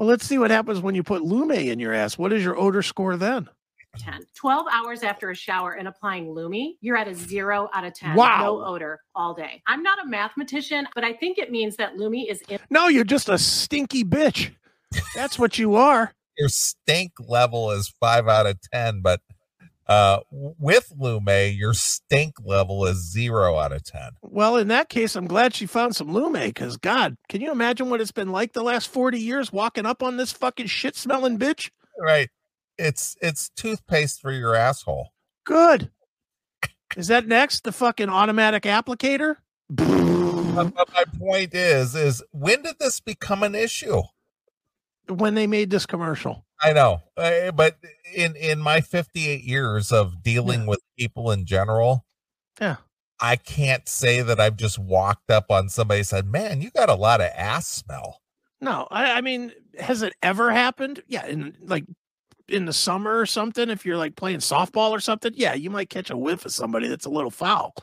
All 0.00 0.06
right. 0.06 0.08
Well, 0.08 0.08
let's 0.08 0.26
see 0.26 0.38
what 0.38 0.50
happens 0.50 0.80
when 0.80 0.94
you 0.94 1.02
put 1.02 1.22
Lume 1.22 1.50
in 1.50 1.78
your 1.78 1.92
ass. 1.92 2.16
What 2.16 2.32
is 2.32 2.42
your 2.42 2.58
odor 2.58 2.82
score 2.82 3.16
then? 3.16 3.48
10. 3.98 4.20
12 4.36 4.66
hours 4.72 5.02
after 5.02 5.30
a 5.30 5.34
shower 5.34 5.72
and 5.72 5.88
applying 5.88 6.32
Lume, 6.32 6.74
you're 6.80 6.96
at 6.96 7.08
a 7.08 7.14
zero 7.14 7.68
out 7.74 7.84
of 7.84 7.92
10. 7.94 8.14
Wow. 8.14 8.44
No 8.44 8.64
odor 8.64 9.00
all 9.14 9.34
day. 9.34 9.62
I'm 9.66 9.82
not 9.82 9.98
a 10.02 10.08
mathematician, 10.08 10.86
but 10.94 11.04
I 11.04 11.12
think 11.12 11.38
it 11.38 11.50
means 11.50 11.76
that 11.76 11.96
Lume 11.96 12.14
is 12.14 12.40
in. 12.48 12.60
No, 12.70 12.88
you're 12.88 13.04
just 13.04 13.28
a 13.28 13.36
stinky 13.36 14.04
bitch. 14.04 14.52
That's 15.14 15.38
what 15.38 15.58
you 15.58 15.74
are. 15.74 16.14
Your 16.38 16.48
stink 16.48 17.12
level 17.18 17.72
is 17.72 17.92
five 18.00 18.28
out 18.28 18.46
of 18.46 18.58
10, 18.72 19.00
but 19.02 19.20
uh, 19.90 20.20
with 20.30 20.90
Lume, 20.98 21.52
your 21.54 21.74
stink 21.74 22.36
level 22.42 22.86
is 22.86 23.12
zero 23.12 23.58
out 23.58 23.72
of 23.72 23.84
10. 23.84 24.12
Well, 24.22 24.56
in 24.56 24.68
that 24.68 24.88
case, 24.88 25.16
I'm 25.16 25.26
glad 25.26 25.54
she 25.54 25.66
found 25.66 25.94
some 25.94 26.10
Lume 26.12 26.32
because, 26.32 26.78
God, 26.78 27.16
can 27.28 27.42
you 27.42 27.52
imagine 27.52 27.90
what 27.90 28.00
it's 28.00 28.12
been 28.12 28.32
like 28.32 28.54
the 28.54 28.62
last 28.62 28.88
40 28.88 29.18
years 29.18 29.52
walking 29.52 29.84
up 29.84 30.02
on 30.02 30.16
this 30.16 30.32
fucking 30.32 30.66
shit 30.66 30.96
smelling 30.96 31.38
bitch? 31.38 31.70
Right 31.98 32.30
it's 32.80 33.16
it's 33.20 33.50
toothpaste 33.50 34.20
for 34.20 34.32
your 34.32 34.54
asshole. 34.54 35.12
Good. 35.44 35.90
Is 36.96 37.08
that 37.08 37.28
next? 37.28 37.62
The 37.62 37.72
fucking 37.72 38.08
automatic 38.08 38.64
applicator? 38.64 39.36
but, 39.68 40.74
but 40.74 40.92
my 40.92 41.04
point 41.18 41.54
is, 41.54 41.94
is 41.94 42.22
when 42.32 42.62
did 42.62 42.76
this 42.80 42.98
become 42.98 43.42
an 43.42 43.54
issue? 43.54 44.02
When 45.08 45.34
they 45.34 45.46
made 45.46 45.70
this 45.70 45.86
commercial. 45.86 46.44
I 46.62 46.72
know, 46.72 47.02
uh, 47.16 47.52
but 47.52 47.76
in 48.14 48.36
in 48.36 48.60
my 48.60 48.80
58 48.80 49.42
years 49.42 49.92
of 49.92 50.22
dealing 50.22 50.60
yeah. 50.60 50.66
with 50.66 50.80
people 50.98 51.30
in 51.30 51.46
general, 51.46 52.04
yeah, 52.60 52.76
I 53.20 53.36
can't 53.36 53.88
say 53.88 54.20
that 54.22 54.38
I've 54.38 54.56
just 54.56 54.78
walked 54.78 55.30
up 55.30 55.50
on 55.50 55.68
somebody 55.68 56.00
and 56.00 56.06
said, 56.06 56.26
"Man, 56.26 56.60
you 56.60 56.70
got 56.70 56.90
a 56.90 56.94
lot 56.94 57.20
of 57.20 57.30
ass 57.34 57.66
smell." 57.66 58.20
No, 58.60 58.86
I, 58.90 59.12
I 59.12 59.20
mean, 59.22 59.52
has 59.78 60.02
it 60.02 60.12
ever 60.22 60.50
happened? 60.50 61.02
Yeah, 61.06 61.26
in 61.26 61.56
like 61.62 61.84
in 62.48 62.66
the 62.66 62.72
summer 62.72 63.18
or 63.18 63.26
something, 63.26 63.70
if 63.70 63.86
you're 63.86 63.96
like 63.96 64.16
playing 64.16 64.38
softball 64.38 64.90
or 64.90 65.00
something, 65.00 65.32
yeah, 65.34 65.54
you 65.54 65.70
might 65.70 65.88
catch 65.88 66.10
a 66.10 66.16
whiff 66.16 66.44
of 66.44 66.52
somebody 66.52 66.88
that's 66.88 67.06
a 67.06 67.10
little 67.10 67.30
foul. 67.30 67.74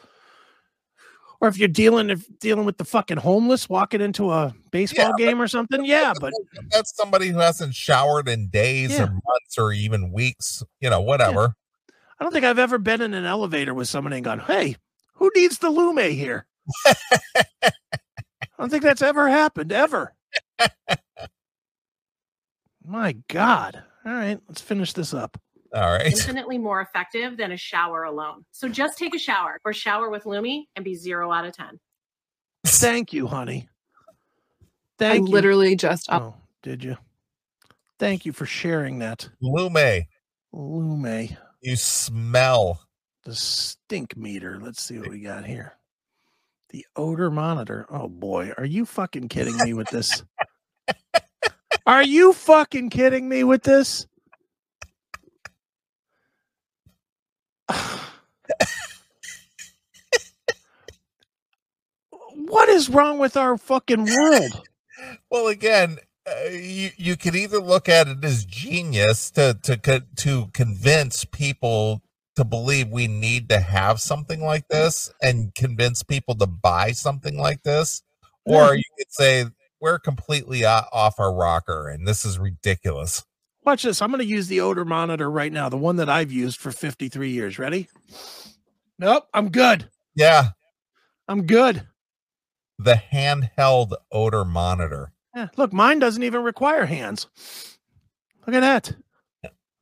Or 1.39 1.47
if 1.47 1.57
you're 1.57 1.67
dealing 1.67 2.09
if 2.09 2.25
dealing 2.39 2.65
with 2.65 2.77
the 2.77 2.85
fucking 2.85 3.17
homeless 3.17 3.69
walking 3.69 4.01
into 4.01 4.31
a 4.31 4.55
baseball 4.71 5.13
Yeah, 5.19 5.25
game 5.27 5.41
or 5.41 5.47
something, 5.47 5.85
yeah, 5.85 6.13
but 6.19 6.33
That's 6.71 6.95
somebody 6.95 7.27
who 7.29 7.37
hasn't 7.37 7.75
showered 7.75 8.27
in 8.27 8.49
days 8.49 8.91
Yeah. 8.91 9.03
or 9.03 9.07
months 9.07 9.57
or 9.57 9.71
even 9.71 10.11
weeks, 10.11 10.63
you 10.79 10.89
know, 10.89 11.01
whatever. 11.01 11.53
I 12.19 12.23
don't 12.23 12.33
think 12.33 12.45
I've 12.45 12.57
ever 12.57 12.79
been 12.79 13.01
in 13.01 13.13
an 13.13 13.25
elevator 13.25 13.75
with 13.75 13.87
someone 13.87 14.13
and 14.13 14.23
gone, 14.25 14.39
"Hey, 14.39 14.77
who 15.13 15.29
needs 15.35 15.59
the 15.59 15.69
Lume 15.69 15.97
here?" 16.11 16.47
I 16.85 17.71
don't 18.57 18.69
think 18.71 18.81
that's 18.81 19.03
ever 19.03 19.29
happened 19.29 19.71
ever. 19.71 20.15
My 22.83 23.15
God! 23.27 23.83
All 24.05 24.13
right, 24.13 24.39
let's 24.47 24.61
finish 24.61 24.93
this 24.93 25.13
up. 25.13 25.39
All 25.73 25.91
right. 25.91 26.05
infinitely 26.11 26.57
more 26.57 26.81
effective 26.81 27.37
than 27.37 27.51
a 27.51 27.57
shower 27.57 28.03
alone. 28.03 28.45
So 28.51 28.67
just 28.67 28.97
take 28.97 29.15
a 29.15 29.19
shower 29.19 29.59
or 29.65 29.73
shower 29.73 30.09
with 30.09 30.25
Lume 30.25 30.65
and 30.75 30.85
be 30.85 30.95
zero 30.95 31.31
out 31.31 31.45
of 31.45 31.55
10. 31.55 31.79
Thank 32.65 33.13
you, 33.13 33.27
honey. 33.27 33.67
I 34.61 34.65
Thank 34.97 35.27
you. 35.27 35.33
literally 35.33 35.75
just 35.75 36.09
up. 36.09 36.21
Oh, 36.21 36.35
did 36.63 36.83
you? 36.83 36.97
Thank 37.99 38.25
you 38.25 38.33
for 38.33 38.45
sharing 38.45 38.99
that, 38.99 39.29
Lume, 39.41 40.05
Lume. 40.51 41.37
you 41.61 41.75
smell. 41.75 42.81
The 43.23 43.35
stink 43.35 44.15
meter. 44.15 44.59
Let's 44.61 44.81
see 44.81 44.99
what 44.99 45.09
we 45.09 45.19
got 45.19 45.45
here. 45.45 45.73
The 46.69 46.85
odor 46.95 47.29
monitor. 47.29 47.85
Oh 47.89 48.07
boy, 48.07 48.53
are 48.57 48.65
you 48.65 48.85
fucking 48.85 49.27
kidding 49.29 49.57
me 49.57 49.73
with 49.73 49.89
this? 49.89 50.23
Are 51.87 52.03
you 52.03 52.33
fucking 52.33 52.89
kidding 52.89 53.29
me 53.29 53.45
with 53.45 53.63
this? 53.63 54.07
What 62.31 62.69
is 62.69 62.89
wrong 62.89 63.19
with 63.19 63.37
our 63.37 63.57
fucking 63.57 64.05
world? 64.05 64.61
Well, 65.29 65.47
again, 65.47 65.97
uh, 66.27 66.49
you 66.49 66.91
you 66.97 67.15
could 67.15 67.35
either 67.35 67.59
look 67.59 67.87
at 67.87 68.07
it 68.07 68.23
as 68.23 68.45
genius 68.45 69.31
to 69.31 69.57
to 69.63 70.03
to 70.17 70.47
convince 70.53 71.25
people 71.25 72.01
to 72.35 72.43
believe 72.43 72.89
we 72.89 73.07
need 73.07 73.49
to 73.49 73.59
have 73.59 73.99
something 73.99 74.41
like 74.41 74.67
this 74.67 75.11
and 75.21 75.55
convince 75.55 76.03
people 76.03 76.35
to 76.35 76.45
buy 76.45 76.91
something 76.91 77.37
like 77.37 77.63
this, 77.63 78.03
or 78.45 78.75
you 78.75 78.83
could 78.97 79.11
say 79.11 79.45
we're 79.79 79.99
completely 79.99 80.65
off 80.65 81.19
our 81.19 81.33
rocker 81.33 81.87
and 81.87 82.07
this 82.07 82.25
is 82.25 82.39
ridiculous. 82.39 83.23
Watch 83.67 83.83
this. 83.83 84.01
I'm 84.01 84.11
going 84.11 84.19
to 84.19 84.25
use 84.25 84.47
the 84.47 84.61
odor 84.61 84.85
monitor 84.85 85.29
right 85.29 85.51
now, 85.51 85.67
the 85.67 85.75
one 85.75 85.97
that 85.97 86.07
I've 86.07 86.31
used 86.31 86.57
for 86.57 86.71
53 86.71 87.29
years. 87.31 87.59
Ready? 87.59 87.89
Nope, 88.97 89.27
I'm 89.33 89.49
good. 89.49 89.89
Yeah, 90.15 90.51
I'm 91.27 91.45
good. 91.45 91.85
the 92.79 92.95
handheld 93.11 93.91
odor 94.09 94.45
monitor. 94.45 95.11
Yeah, 95.35 95.49
look, 95.57 95.73
mine 95.73 95.99
doesn't 95.99 96.23
even 96.23 96.43
require 96.43 96.85
hands. 96.85 97.27
Look 98.45 98.55
at 98.55 98.61
that. 98.61 98.95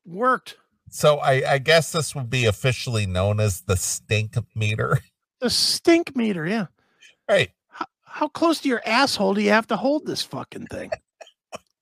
Worked. 0.04 0.56
So 0.90 1.18
I, 1.18 1.52
I 1.52 1.58
guess 1.58 1.92
this 1.92 2.12
would 2.12 2.28
be 2.28 2.46
officially 2.46 3.06
known 3.06 3.38
as 3.38 3.60
the 3.60 3.76
stink 3.76 4.34
meter, 4.56 4.98
The 5.40 5.48
stink 5.48 6.16
meter, 6.16 6.44
yeah. 6.44 6.66
right? 7.28 7.50
How, 7.68 7.86
how 8.02 8.26
close 8.26 8.60
to 8.62 8.68
your 8.68 8.82
asshole 8.84 9.34
do 9.34 9.42
you 9.42 9.50
have 9.50 9.68
to 9.68 9.76
hold 9.76 10.06
this 10.06 10.22
fucking 10.22 10.66
thing? 10.66 10.90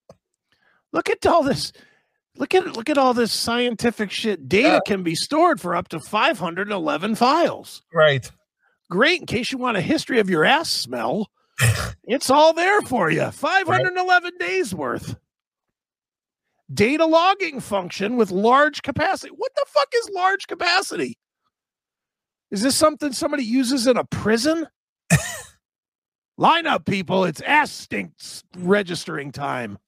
look 0.93 1.09
at 1.09 1.25
all 1.25 1.43
this. 1.43 1.73
Look 2.37 2.55
at 2.55 2.77
look 2.77 2.91
at 2.91 2.99
all 2.99 3.15
this 3.15 3.33
scientific 3.33 4.11
shit. 4.11 4.49
Data 4.49 4.69
Yeah. 4.69 4.81
can 4.87 5.03
be 5.03 5.15
stored 5.15 5.61
for 5.61 5.77
up 5.77 5.89
to 5.89 6.01
511 6.01 7.15
files. 7.15 7.83
Right. 7.93 8.31
Great 8.91 9.21
in 9.21 9.27
case 9.27 9.53
you 9.53 9.59
want 9.59 9.77
a 9.77 9.81
history 9.81 10.19
of 10.19 10.29
your 10.29 10.45
ass 10.45 10.69
smell. 10.71 11.31
it's 12.05 12.31
all 12.31 12.53
there 12.53 12.81
for 12.83 13.11
you. 13.11 13.31
511 13.31 14.33
days 14.39 14.75
worth. 14.75 15.17
Data 16.73 17.05
logging 17.07 17.61
function 17.61 18.17
with 18.17 18.31
large 18.31 18.83
capacity. 18.83 19.33
What 19.37 19.53
the 19.55 19.65
fuck 19.69 19.89
is 19.95 20.11
large 20.13 20.47
capacity? 20.47 21.19
Is 22.51 22.63
this 22.63 22.75
something 22.77 23.13
somebody 23.13 23.45
uses 23.45 23.87
in 23.87 23.97
a 23.97 24.05
prison? 24.05 24.67
Line 26.39 26.67
up, 26.67 26.85
people. 26.85 27.25
It's 27.25 27.41
ass 27.43 27.71
stinks 27.71 28.43
registering 28.57 29.31
time. 29.31 29.79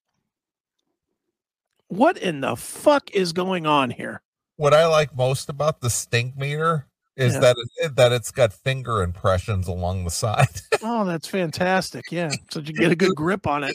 What 1.89 2.19
in 2.19 2.41
the 2.41 2.57
fuck 2.57 3.11
is 3.13 3.33
going 3.33 3.67
on 3.67 3.91
here? 3.91 4.23
what 4.59 4.73
I 4.73 4.87
like 4.87 5.15
most 5.15 5.51
about 5.51 5.83
the 5.83 5.91
stink 5.91 6.35
meter 6.35 6.87
is 7.15 7.35
Yeah. 7.35 7.41
that 7.41 7.57
it, 7.77 7.97
that 7.97 8.11
it's 8.13 8.31
got 8.31 8.55
finger 8.55 9.03
impressions 9.03 9.69
along 9.69 10.05
the 10.05 10.11
side. 10.11 10.49
Oh, 10.83 11.05
that's 11.05 11.27
fantastic. 11.29 12.11
Yeah. 12.13 12.31
So 12.51 12.61
you 12.61 12.73
get 12.73 12.93
a 12.93 12.97
good 12.97 13.15
grip 13.17 13.47
on 13.47 13.65
it. 13.65 13.75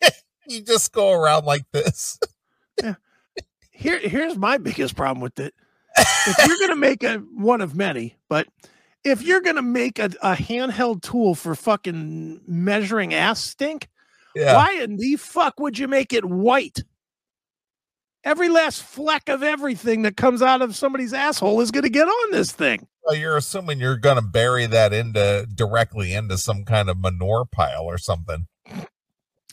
you 0.46 0.60
just 0.60 0.92
go 0.92 1.10
around 1.12 1.46
like 1.46 1.64
this. 1.72 2.18
yeah. 2.82 2.94
here 3.70 3.98
here's 4.00 4.36
my 4.36 4.58
biggest 4.58 4.94
problem 4.96 5.20
with 5.20 5.38
it. 5.40 5.54
If 5.96 6.38
you're 6.46 6.58
gonna 6.60 6.76
make 6.76 7.02
a 7.02 7.18
one 7.34 7.60
of 7.60 7.74
many, 7.74 8.16
but 8.28 8.46
if 9.04 9.22
you're 9.22 9.40
gonna 9.40 9.62
make 9.62 9.98
a, 9.98 10.10
a 10.22 10.34
handheld 10.34 11.02
tool 11.02 11.34
for 11.34 11.54
fucking 11.54 12.42
measuring 12.46 13.14
ass 13.14 13.42
stink, 13.42 13.88
Yeah. 14.36 14.54
why 14.56 14.72
in 14.82 14.96
the 14.96 15.16
fuck 15.16 15.58
would 15.60 15.78
you 15.78 15.88
make 15.88 16.12
it 16.12 16.24
white? 16.24 16.80
Every 18.22 18.48
last 18.48 18.82
fleck 18.82 19.28
of 19.28 19.42
everything 19.42 20.02
that 20.02 20.16
comes 20.16 20.42
out 20.42 20.60
of 20.62 20.76
somebody's 20.76 21.12
asshole 21.12 21.60
is 21.60 21.70
gonna 21.70 21.88
get 21.88 22.06
on 22.06 22.32
this 22.32 22.52
thing. 22.52 22.86
Well, 23.04 23.16
you're 23.16 23.36
assuming 23.36 23.80
you're 23.80 23.96
going 23.96 24.16
to 24.16 24.22
bury 24.22 24.66
that 24.66 24.92
into 24.92 25.46
directly 25.54 26.12
into 26.12 26.36
some 26.38 26.64
kind 26.64 26.90
of 26.90 26.98
manure 26.98 27.44
pile 27.44 27.84
or 27.84 27.98
something. 27.98 28.46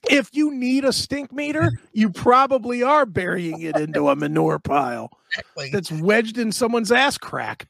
If 0.10 0.30
you 0.34 0.54
need 0.54 0.86
a 0.86 0.94
stink 0.94 1.32
meter, 1.32 1.72
you 1.92 2.10
probably 2.10 2.84
are 2.84 3.06
burying 3.06 3.62
it 3.62 3.76
into 3.78 4.10
a 4.10 4.16
manure 4.16 4.60
pile. 4.60 5.12
Exactly. 5.30 5.70
that's 5.72 5.92
wedged 5.92 6.38
in 6.38 6.52
someone's 6.52 6.92
ass 6.92 7.18
crack. 7.18 7.68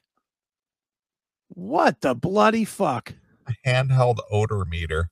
What 1.48 2.00
the 2.00 2.14
bloody 2.14 2.64
fuck? 2.64 3.14
A 3.46 3.54
Handheld 3.66 4.18
odor 4.30 4.64
meter. 4.64 5.10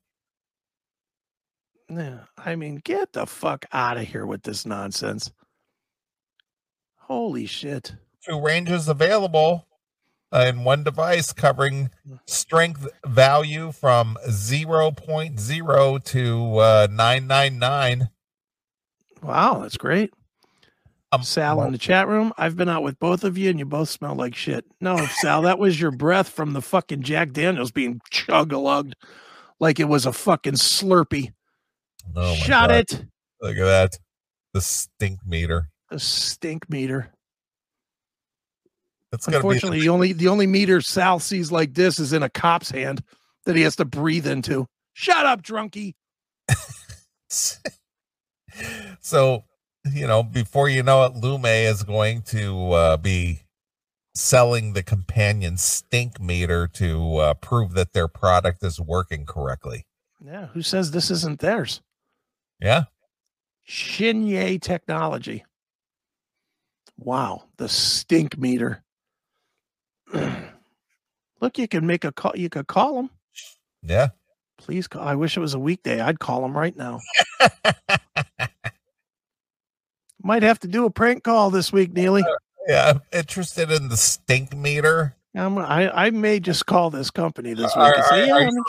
Yeah, 1.89 2.25
I 2.37 2.57
mean, 2.57 2.81
get 2.85 3.13
the 3.13 3.27
fuck 3.27 3.65
out 3.73 3.97
of 3.97 4.05
here 4.05 4.27
with 4.27 4.43
this 4.43 4.67
nonsense. 4.67 5.33
Holy 7.07 7.47
shit. 7.47 7.95
Two 8.29 8.41
ranges 8.41 8.89
available 8.89 9.69
in 10.33 10.65
one 10.65 10.83
device 10.83 11.33
covering 11.33 11.89
strength 12.27 12.85
value 13.07 13.71
from 13.71 14.19
0.0 14.29 16.05
to 16.05 16.57
uh, 16.59 16.89
999. 16.91 18.09
Wow, 19.23 19.61
that's 19.61 19.77
great. 19.77 20.13
Um, 21.13 21.23
Sal 21.23 21.63
in 21.63 21.71
the 21.71 21.79
chat 21.79 22.09
room. 22.09 22.33
I've 22.37 22.57
been 22.57 22.69
out 22.69 22.83
with 22.83 22.99
both 22.99 23.23
of 23.23 23.39
you 23.39 23.51
and 23.51 23.59
you 23.61 23.65
both 23.65 23.89
smell 23.89 24.17
like 24.17 24.35
shit. 24.35 24.65
No, 24.81 25.07
Sal, 25.07 25.43
that 25.43 25.61
was 25.61 25.81
your 25.81 25.93
breath 25.93 26.29
from 26.29 26.55
the 26.55 26.61
fucking 26.61 27.03
Jack 27.03 27.31
Daniels 27.31 27.71
being 27.71 28.01
chug 28.11 28.53
a 28.53 28.59
lugged 28.59 28.97
like 29.61 29.79
it 29.79 29.85
was 29.89 30.07
a 30.07 30.13
fucking 30.13 30.55
slurpee. 30.55 31.33
oh 32.17 32.31
my 32.31 32.35
Shut 32.35 32.71
God. 32.71 32.73
it. 32.73 33.05
Look 33.41 33.57
at 33.57 33.65
that. 33.65 33.99
The 34.53 34.61
stink 34.61 35.21
meter. 35.25 35.71
A 35.91 35.99
stink 35.99 36.69
meter. 36.69 37.13
Be 39.13 39.35
Unfortunately, 39.35 39.81
the 39.81 39.89
only 39.89 40.13
the 40.13 40.29
only 40.29 40.47
meter 40.47 40.81
Sal 40.81 41.21
sees 41.21 41.53
like 41.53 41.75
this 41.75 41.99
is 41.99 42.13
in 42.13 42.23
a 42.23 42.29
cop's 42.29 42.71
hand 42.71 43.03
that 43.45 43.57
he 43.57 43.63
has 43.63 43.77
to 43.77 43.85
breathe 43.85 44.27
into. 44.27 44.67
Shut 44.93 45.27
up, 45.27 45.43
drunkie. 45.43 45.95
so 49.01 49.45
you 49.93 50.07
know 50.07 50.23
before 50.23 50.69
you 50.69 50.83
know 50.83 51.05
it 51.05 51.15
lume 51.15 51.45
is 51.45 51.83
going 51.83 52.23
to 52.23 52.73
uh, 52.73 52.97
be 52.97 53.41
selling 54.15 54.73
the 54.73 54.83
companion 54.83 55.57
stink 55.57 56.21
meter 56.21 56.67
to 56.67 57.17
uh, 57.17 57.35
prove 57.35 57.75
that 57.75 57.93
their 57.93 58.09
product 58.09 58.63
is 58.63 58.81
working 58.81 59.27
correctly 59.27 59.85
Yeah, 60.25 60.47
who 60.47 60.63
says 60.63 60.91
this 60.91 61.11
isn't 61.11 61.41
theirs? 61.41 61.83
yeah 62.61 62.85
Shinye 63.69 64.61
Technology. 64.61 65.45
Wow, 66.99 67.45
the 67.59 67.69
stink 67.69 68.39
meter. 68.39 68.83
Look, 71.41 71.59
you 71.59 71.69
can 71.69 71.87
make 71.87 72.05
a 72.05 72.13
call. 72.13 72.33
You 72.35 72.49
could 72.49 72.67
call 72.67 72.97
them. 72.97 73.11
yeah 73.83 74.09
Please 74.59 74.89
call. 74.89 75.03
I 75.03 75.15
wish 75.15 75.37
it 75.37 75.41
was 75.41 75.53
a 75.55 75.59
weekday. 75.59 76.01
I'd 76.01 76.19
call 76.19 76.41
them 76.41 76.57
right 76.57 76.75
now. 76.75 76.99
Might 80.23 80.43
have 80.43 80.59
to 80.61 80.69
do 80.69 80.87
a 80.87 80.91
prank 80.91 81.23
call 81.25 81.51
this 81.51 81.73
week, 81.73 81.93
Neeley. 81.95 82.23
Uh, 82.23 82.37
yeah 82.69 82.91
i'm 82.91 83.01
interested 83.13 83.71
in 83.71 83.89
the 83.89 83.97
stink 83.97 84.53
meter 84.53 85.15
I'm, 85.37 85.57
I 85.57 85.89
I 86.07 86.11
may 86.11 86.41
just 86.41 86.67
call 86.67 86.91
this 86.91 87.13
company 87.13 87.55
this 87.55 87.73
week 87.77 87.85
Are- 87.85 88.03
say, 88.09 88.23
are- 88.23 88.27
yeah, 88.27 88.35
are 88.35 88.43
you- 88.51 88.65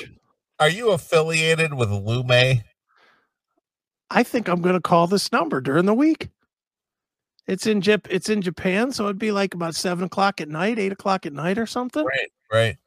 are 0.60 0.70
you 0.70 0.92
affiliated 0.92 1.74
with 1.74 1.90
lume 1.90 2.62
I 4.12 4.24
think 4.24 4.48
I'm 4.50 4.62
going 4.62 4.76
to 4.76 4.82
call 4.82 5.08
this 5.08 5.32
number 5.32 5.62
during 5.62 5.86
the 5.86 5.96
week 5.96 6.30
It's 7.48 7.66
in 7.66 7.82
Jap- 7.82 8.08
It's 8.10 8.30
in 8.30 8.42
Japan, 8.42 8.92
so 8.92 9.06
it'd 9.06 9.18
be 9.18 9.32
like 9.32 9.54
about 9.54 9.76
seven 9.76 10.06
o'clock 10.06 10.42
at 10.42 10.50
night, 10.50 10.80
eight 10.80 10.92
o'clock 10.92 11.26
at 11.26 11.34
night, 11.34 11.58
or 11.58 11.66
something. 11.66 12.06
Right, 12.06 12.32
right. 12.52 12.78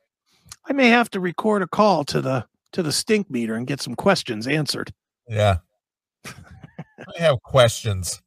I 0.68 0.72
may 0.72 0.88
have 0.88 1.10
to 1.10 1.20
record 1.20 1.62
a 1.62 1.66
call 1.66 2.04
to 2.04 2.20
the 2.20 2.46
to 2.72 2.82
the 2.82 2.92
stink 2.92 3.30
meter 3.30 3.54
and 3.54 3.66
get 3.66 3.80
some 3.80 3.94
questions 3.94 4.46
answered. 4.46 4.92
Yeah. 5.28 5.58
I 6.26 7.18
have 7.18 7.42
questions. 7.42 8.22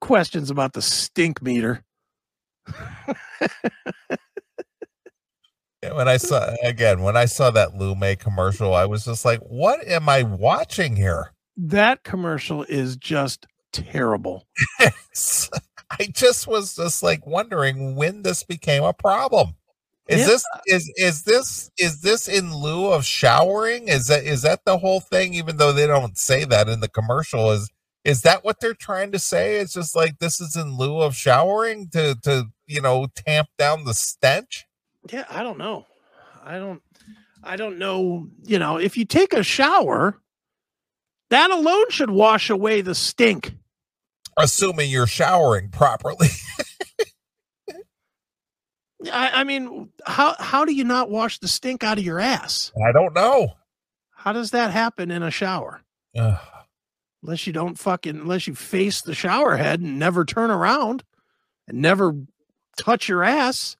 Questions 0.00 0.50
about 0.50 0.72
the 0.72 0.82
stink 0.82 1.40
meter. 1.42 1.84
when 5.82 6.08
I 6.08 6.16
saw 6.16 6.54
again, 6.62 7.02
when 7.02 7.16
I 7.16 7.24
saw 7.26 7.50
that 7.52 7.76
Lume 7.76 8.16
commercial, 8.16 8.74
I 8.74 8.86
was 8.86 9.04
just 9.04 9.24
like, 9.24 9.40
"What 9.40 9.86
am 9.86 10.08
I 10.08 10.22
watching 10.24 10.96
here?" 10.96 11.32
That 11.56 12.02
commercial 12.04 12.64
is 12.64 12.96
just 12.96 13.46
terrible. 13.72 14.46
I 14.80 16.06
just 16.12 16.46
was 16.46 16.76
just 16.76 17.02
like 17.02 17.26
wondering 17.26 17.96
when 17.96 18.22
this 18.22 18.42
became 18.42 18.84
a 18.84 18.92
problem. 18.92 19.54
Is 20.08 20.20
yeah. 20.20 20.26
this 20.26 20.44
is 20.66 20.92
is 20.96 21.22
this 21.22 21.70
is 21.78 22.00
this 22.00 22.26
in 22.26 22.54
lieu 22.54 22.90
of 22.90 23.04
showering? 23.04 23.88
Is 23.88 24.06
that 24.06 24.24
is 24.24 24.42
that 24.42 24.64
the 24.64 24.78
whole 24.78 25.00
thing? 25.00 25.34
Even 25.34 25.56
though 25.56 25.72
they 25.72 25.86
don't 25.86 26.18
say 26.18 26.44
that 26.44 26.68
in 26.68 26.80
the 26.80 26.88
commercial, 26.88 27.52
is 27.52 27.70
is 28.04 28.22
that 28.22 28.44
what 28.44 28.58
they're 28.60 28.74
trying 28.74 29.12
to 29.12 29.18
say? 29.18 29.58
It's 29.58 29.74
just 29.74 29.94
like 29.94 30.18
this 30.18 30.40
is 30.40 30.56
in 30.56 30.76
lieu 30.76 31.00
of 31.00 31.14
showering 31.14 31.88
to 31.90 32.16
to 32.24 32.46
you 32.66 32.80
know 32.80 33.06
tamp 33.14 33.48
down 33.56 33.84
the 33.84 33.94
stench. 33.94 34.66
Yeah, 35.12 35.26
I 35.30 35.42
don't 35.42 35.58
know. 35.58 35.86
I 36.44 36.58
don't. 36.58 36.82
I 37.42 37.56
don't 37.56 37.78
know. 37.78 38.26
You 38.42 38.58
know, 38.58 38.78
if 38.78 38.96
you 38.96 39.04
take 39.04 39.32
a 39.32 39.44
shower, 39.44 40.20
that 41.30 41.50
alone 41.50 41.88
should 41.90 42.10
wash 42.10 42.50
away 42.50 42.80
the 42.80 42.94
stink. 42.94 43.54
Assuming 44.42 44.90
you're 44.90 45.06
showering 45.06 45.68
properly. 45.68 46.28
I, 49.10 49.30
I 49.40 49.44
mean, 49.44 49.90
how 50.04 50.34
how 50.38 50.64
do 50.64 50.74
you 50.74 50.84
not 50.84 51.10
wash 51.10 51.38
the 51.38 51.48
stink 51.48 51.82
out 51.82 51.98
of 51.98 52.04
your 52.04 52.20
ass? 52.20 52.70
I 52.86 52.92
don't 52.92 53.14
know. 53.14 53.54
How 54.10 54.32
does 54.32 54.50
that 54.50 54.72
happen 54.72 55.10
in 55.10 55.22
a 55.22 55.30
shower? 55.30 55.82
Ugh. 56.16 56.38
Unless 57.22 57.46
you 57.46 57.52
don't 57.52 57.78
fucking 57.78 58.16
unless 58.16 58.46
you 58.46 58.54
face 58.54 59.00
the 59.02 59.14
shower 59.14 59.56
head 59.56 59.80
and 59.80 59.98
never 59.98 60.24
turn 60.24 60.50
around 60.50 61.04
and 61.68 61.80
never 61.80 62.14
touch 62.78 63.08
your 63.08 63.22
ass. 63.22 63.76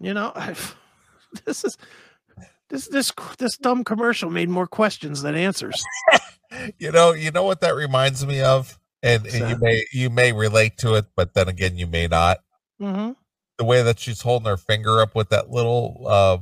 you 0.00 0.14
know, 0.14 0.32
I've, 0.34 0.76
this 1.44 1.64
is 1.64 1.76
this 2.70 2.88
this 2.88 3.12
this 3.38 3.56
dumb 3.56 3.84
commercial 3.84 4.30
made 4.30 4.48
more 4.48 4.66
questions 4.66 5.22
than 5.22 5.34
answers. 5.34 5.84
you 6.78 6.92
know, 6.92 7.12
you 7.12 7.30
know 7.30 7.44
what 7.44 7.60
that 7.60 7.74
reminds 7.74 8.26
me 8.26 8.40
of, 8.40 8.78
and, 9.02 9.26
and 9.26 9.50
you 9.50 9.56
may 9.58 9.84
you 9.92 10.10
may 10.10 10.32
relate 10.32 10.78
to 10.78 10.94
it, 10.94 11.06
but 11.16 11.34
then 11.34 11.48
again, 11.48 11.76
you 11.76 11.86
may 11.86 12.06
not. 12.06 12.38
Mm-hmm. 12.80 13.12
The 13.58 13.64
way 13.64 13.82
that 13.82 14.00
she's 14.00 14.20
holding 14.20 14.48
her 14.48 14.56
finger 14.56 15.00
up 15.00 15.14
with 15.14 15.28
that 15.28 15.50
little 15.50 16.04
uh, 16.06 16.38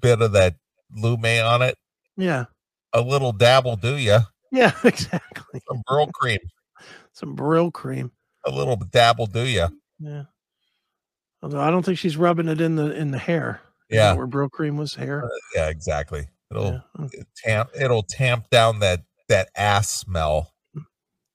bit 0.00 0.20
of 0.20 0.32
that 0.32 0.56
lume 0.94 1.24
on 1.24 1.62
it. 1.62 1.76
Yeah. 2.16 2.46
A 2.92 3.00
little 3.00 3.32
dabble, 3.32 3.76
do 3.76 3.96
you? 3.96 4.18
Yeah, 4.50 4.72
exactly. 4.84 5.60
Some 5.68 5.82
Brylcreem. 5.88 6.38
Some 7.12 7.36
Brylcreem. 7.36 8.10
A 8.44 8.50
little 8.50 8.76
dabble, 8.76 9.26
do 9.26 9.46
you? 9.46 9.66
Yeah. 9.98 10.24
Although 11.42 11.60
I 11.60 11.70
don't 11.70 11.84
think 11.84 11.98
she's 11.98 12.16
rubbing 12.16 12.48
it 12.48 12.60
in 12.60 12.76
the 12.76 12.94
in 12.94 13.10
the 13.10 13.18
hair. 13.18 13.60
Yeah. 13.90 14.14
Where 14.14 14.26
Brylcreem 14.26 14.76
was 14.76 14.94
hair. 14.94 15.24
Uh, 15.24 15.28
yeah, 15.54 15.68
exactly. 15.68 16.28
It'll 16.50 16.82
yeah. 16.98 17.22
tamp 17.44 17.70
it'll 17.78 18.04
tamp 18.04 18.50
down 18.50 18.78
that 18.80 19.02
that 19.28 19.48
ass 19.56 19.90
smell. 19.90 20.52
Do 20.74 20.82